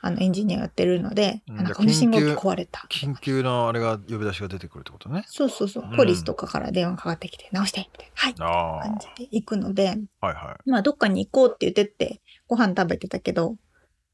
[0.00, 2.86] あの、エンジニアやってるので、うんあのこの信号機壊れた。
[2.90, 5.24] 緊急のあれが呼び出しが出てくるってことね。
[5.26, 5.96] そうそうそううん。
[5.96, 8.46] ポリスとかから電話かかってきて、直してみたいな。
[8.46, 8.88] はい。
[8.88, 10.70] 感じで行くので、はいはい。
[10.70, 13.56] まあ、どっかに行こうって言ってって、ご飯食べてたけど、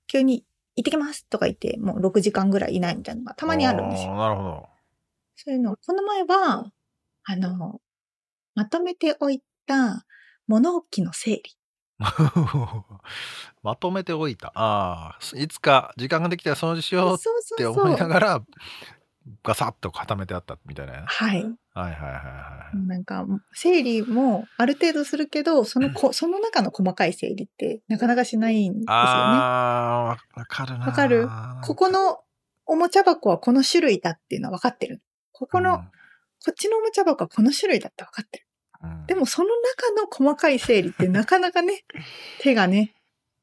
[0.06, 0.44] 急に
[0.76, 4.16] 行ってきますとか言って、もう6時間ぐらいいないみたいなのがたまにあるんですよ。
[4.16, 4.66] なるほど。
[5.36, 6.72] そういうの、この前は、
[7.24, 7.80] あの、
[8.54, 10.04] まとめておいた
[10.46, 11.42] 物置の整理。
[13.62, 14.52] まとめておいた。
[14.54, 17.18] ああいつか時間ができたら掃除しようっ
[17.56, 18.08] て思いそう。
[18.08, 18.42] ながら
[19.42, 21.02] ガサッと固めてあったみたいなね。
[21.06, 21.42] はい。
[21.42, 22.86] はいはいはいはい。
[22.86, 28.86] なんか、整理もある程度するけど、そのこ、 その中の細かい整理ってなかなかしないんですよね。
[28.92, 30.86] ああわかるな。
[30.86, 31.28] わかる？
[31.64, 32.20] ここの
[32.66, 35.02] おもちゃ箱はこの種類だっていうのは分かってる。
[35.32, 35.84] ここの、こ
[36.50, 38.46] っちのおもちゃ箱はこの種類だって分かってる。
[38.84, 39.06] うん。
[39.06, 41.84] でもその中の細かい整理ってなかなかね、
[42.40, 42.94] 手がね、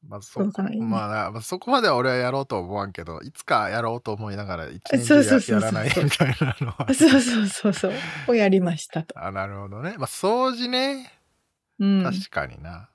[0.08, 0.90] まあそ届かないよね。
[0.90, 6.92] まあそこまでは俺はやろうとは思わんけどいつかやろうと思いながら一年中そうそうそうややらないみたいなのは。
[6.92, 7.92] そうそうそうそう、
[8.28, 9.16] をやりましたと。
[9.16, 9.94] あなるほどね。
[9.98, 11.12] まあ掃除ね。
[11.78, 12.02] うん。
[12.02, 12.88] 確かにな、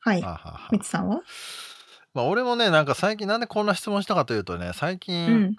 [0.00, 0.24] はい。
[0.72, 1.20] みつさんは？
[2.14, 5.56] まあ俺もねなんか最近なんでこんな質問したかというとね最う近、ん。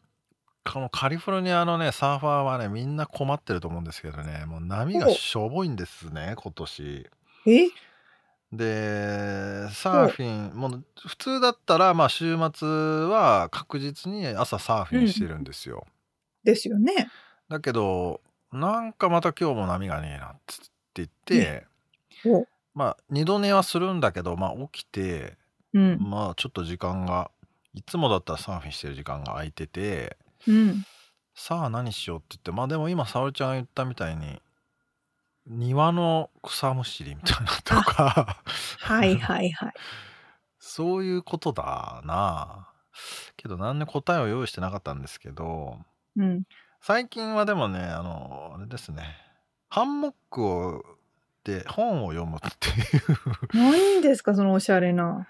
[0.63, 7.09] このカリフォルニアのねサーファーはねみんな困ってると思うんですけどねもう波がしょぼいんですね今年。
[7.47, 7.67] え？
[8.53, 15.87] でサーフィンもう普通だったらまあ週末は確実に朝サーフィンしてるんですよ、
[16.43, 17.09] ですよね。
[17.47, 18.19] だけど
[18.51, 20.35] なんかまた今日も波がねえなっ
[20.93, 21.65] て言って、
[22.25, 25.37] おまあ二度寝はするんだけどまあ起きて
[25.73, 25.97] うん。
[26.01, 27.31] まあちょっと時間が
[27.73, 30.17] いつもだったらサーフィンしてる時間が空いてて
[30.47, 30.85] うん。
[31.33, 34.41] さあ何しようって言ってまあでも今沙織ちゃんが言ったみたいに
[35.47, 38.37] 庭の草むしりみたいなとか
[38.79, 39.73] はいはいはい。
[40.59, 42.67] そういうことだな
[43.37, 45.79] けど何で答えを用意してなかったんですけど
[46.15, 46.43] うん。
[46.81, 49.03] 最近はでもねあのあれですね
[49.69, 50.83] ハンモックを
[51.43, 53.17] で本を読むっていう
[53.53, 55.27] 何ですか、そのおしゃれな。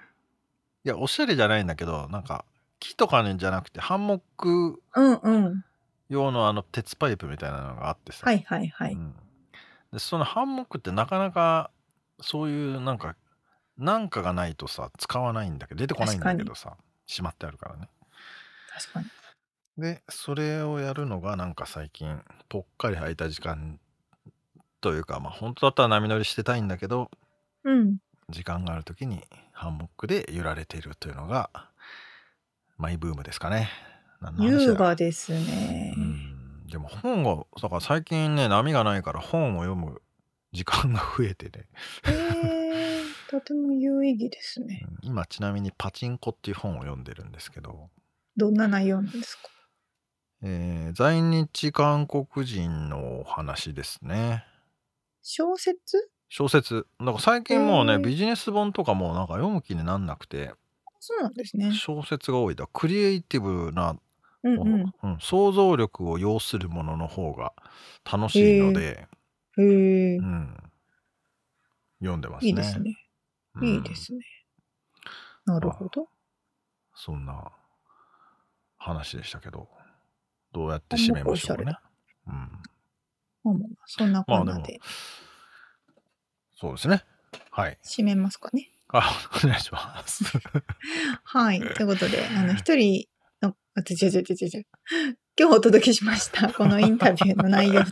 [0.83, 2.43] いやおしゃれじゃないんだけどなんか
[2.81, 5.65] 木とかねじゃなくてハンモックうんうん。
[6.09, 8.93] 用のあの鉄パイプみたいなのがあってさ、はいはいはい。
[8.93, 9.15] うん、
[9.93, 11.71] でそのハンモックってなかなか
[12.19, 13.15] そういうなんか
[13.77, 16.75] なんかがないとさ使わないんだけど出てこないんだけどさ
[17.05, 17.87] しまってあるからね
[18.73, 19.05] 確かに。
[19.77, 22.19] でそれをやるのがなんか最近
[22.49, 23.79] ぽっかり空いた時間
[24.81, 27.09] というかまあ本当だったら波乗りしてたいんだけど
[27.63, 27.97] うん。
[28.29, 31.49] 時間がある時にハンモックで揺られているというのが
[32.81, 33.69] マイブームですかね。
[34.39, 35.93] 優雅ですね。
[35.95, 35.99] う。
[35.99, 36.67] ん。
[36.67, 40.01] でも本をだから最近ね波がないから本を読む
[40.51, 41.67] 時間が増えてね。
[42.05, 44.83] えー、とても有意義ですね。
[45.03, 45.09] うん。
[45.09, 47.89] 今ちなみに「パチンコ」っていう本を読んでるんですけど、
[48.35, 49.49] どんな内容なんですか？
[50.41, 54.43] えー在日韓国人のお話ですね。
[55.21, 56.09] 小説？
[56.29, 56.87] 小説。
[56.99, 60.53] だから最近もうねビジネス本とかもなんか読む気になんなくて
[61.03, 61.73] そうなんですね。
[61.73, 63.97] 小説が多いだクリエイティブな
[64.43, 67.53] うんもの、うん想像力を要するものの方が
[68.09, 69.07] 楽しいので、
[69.57, 69.65] うん。
[69.65, 70.71] へえう、ん、
[71.99, 72.49] 読んでますね。
[72.49, 72.95] いいですね。
[73.55, 74.19] うんいいですね。
[75.45, 76.07] なるほど。
[76.93, 77.51] そんな
[78.77, 79.67] 話でしたけど、
[80.51, 81.77] どうやって締めましょうかね。
[82.27, 84.79] うん、まあそんなこんなまあで
[86.55, 87.03] そうですね。
[87.49, 87.79] はい。
[87.83, 88.70] 締めますかね。
[88.93, 89.11] あ、
[89.43, 90.23] お願いします。
[91.23, 91.59] はい。
[91.59, 93.05] ということで、あの、一人
[93.41, 94.65] の、あ、違う違う違う違う。
[95.39, 97.91] 今日お届けしました、 このインタビューの内容と、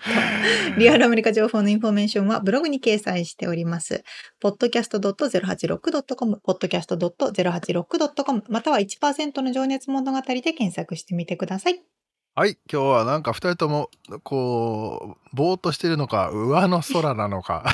[0.77, 4.03] リアルアメリカ情報のインフォメーションはブログに掲載しております。
[4.43, 11.98] podcast.086.com、podcast.086.com、または1%の情熱物語で検索してみてください。
[12.39, 12.57] はい。
[12.71, 13.89] 今日はなんか二人とも、
[14.23, 17.65] こう、ぼーっとしてるのか、上の空なのか。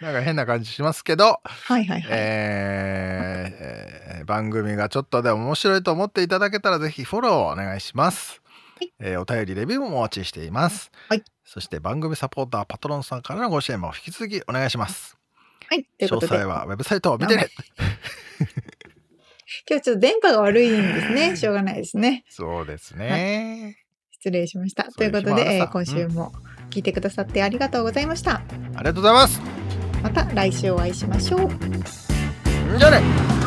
[0.00, 2.04] なんか変な感じしますけど、はいはいはい。
[2.10, 8.42] えーえー番組がちょっとでも面白いと思っていただけたらぜひフォローをお願いします、
[8.80, 8.92] はい。
[8.98, 11.22] えーお便りレビューもお待ちしています、はい。
[11.44, 15.16] そして番組サポーターパトロンさんからのご支援も引き続きお願いします。
[15.68, 15.86] はい。
[16.00, 17.50] 詳細はウェブサイトを見てね
[19.68, 21.36] 今日ちょっと電波が悪いんですね。
[21.36, 22.24] しょうがないですね。
[22.28, 23.76] そうですね、
[24.10, 24.84] 失礼しました。
[24.84, 26.32] といういうことで、えー今週も
[26.70, 28.36] 聞いてくださってありがとうございました。
[28.36, 28.42] あ
[28.78, 29.40] りがとうございます
[30.02, 31.48] また来週お会いしましょう。
[32.78, 33.43] じゃあね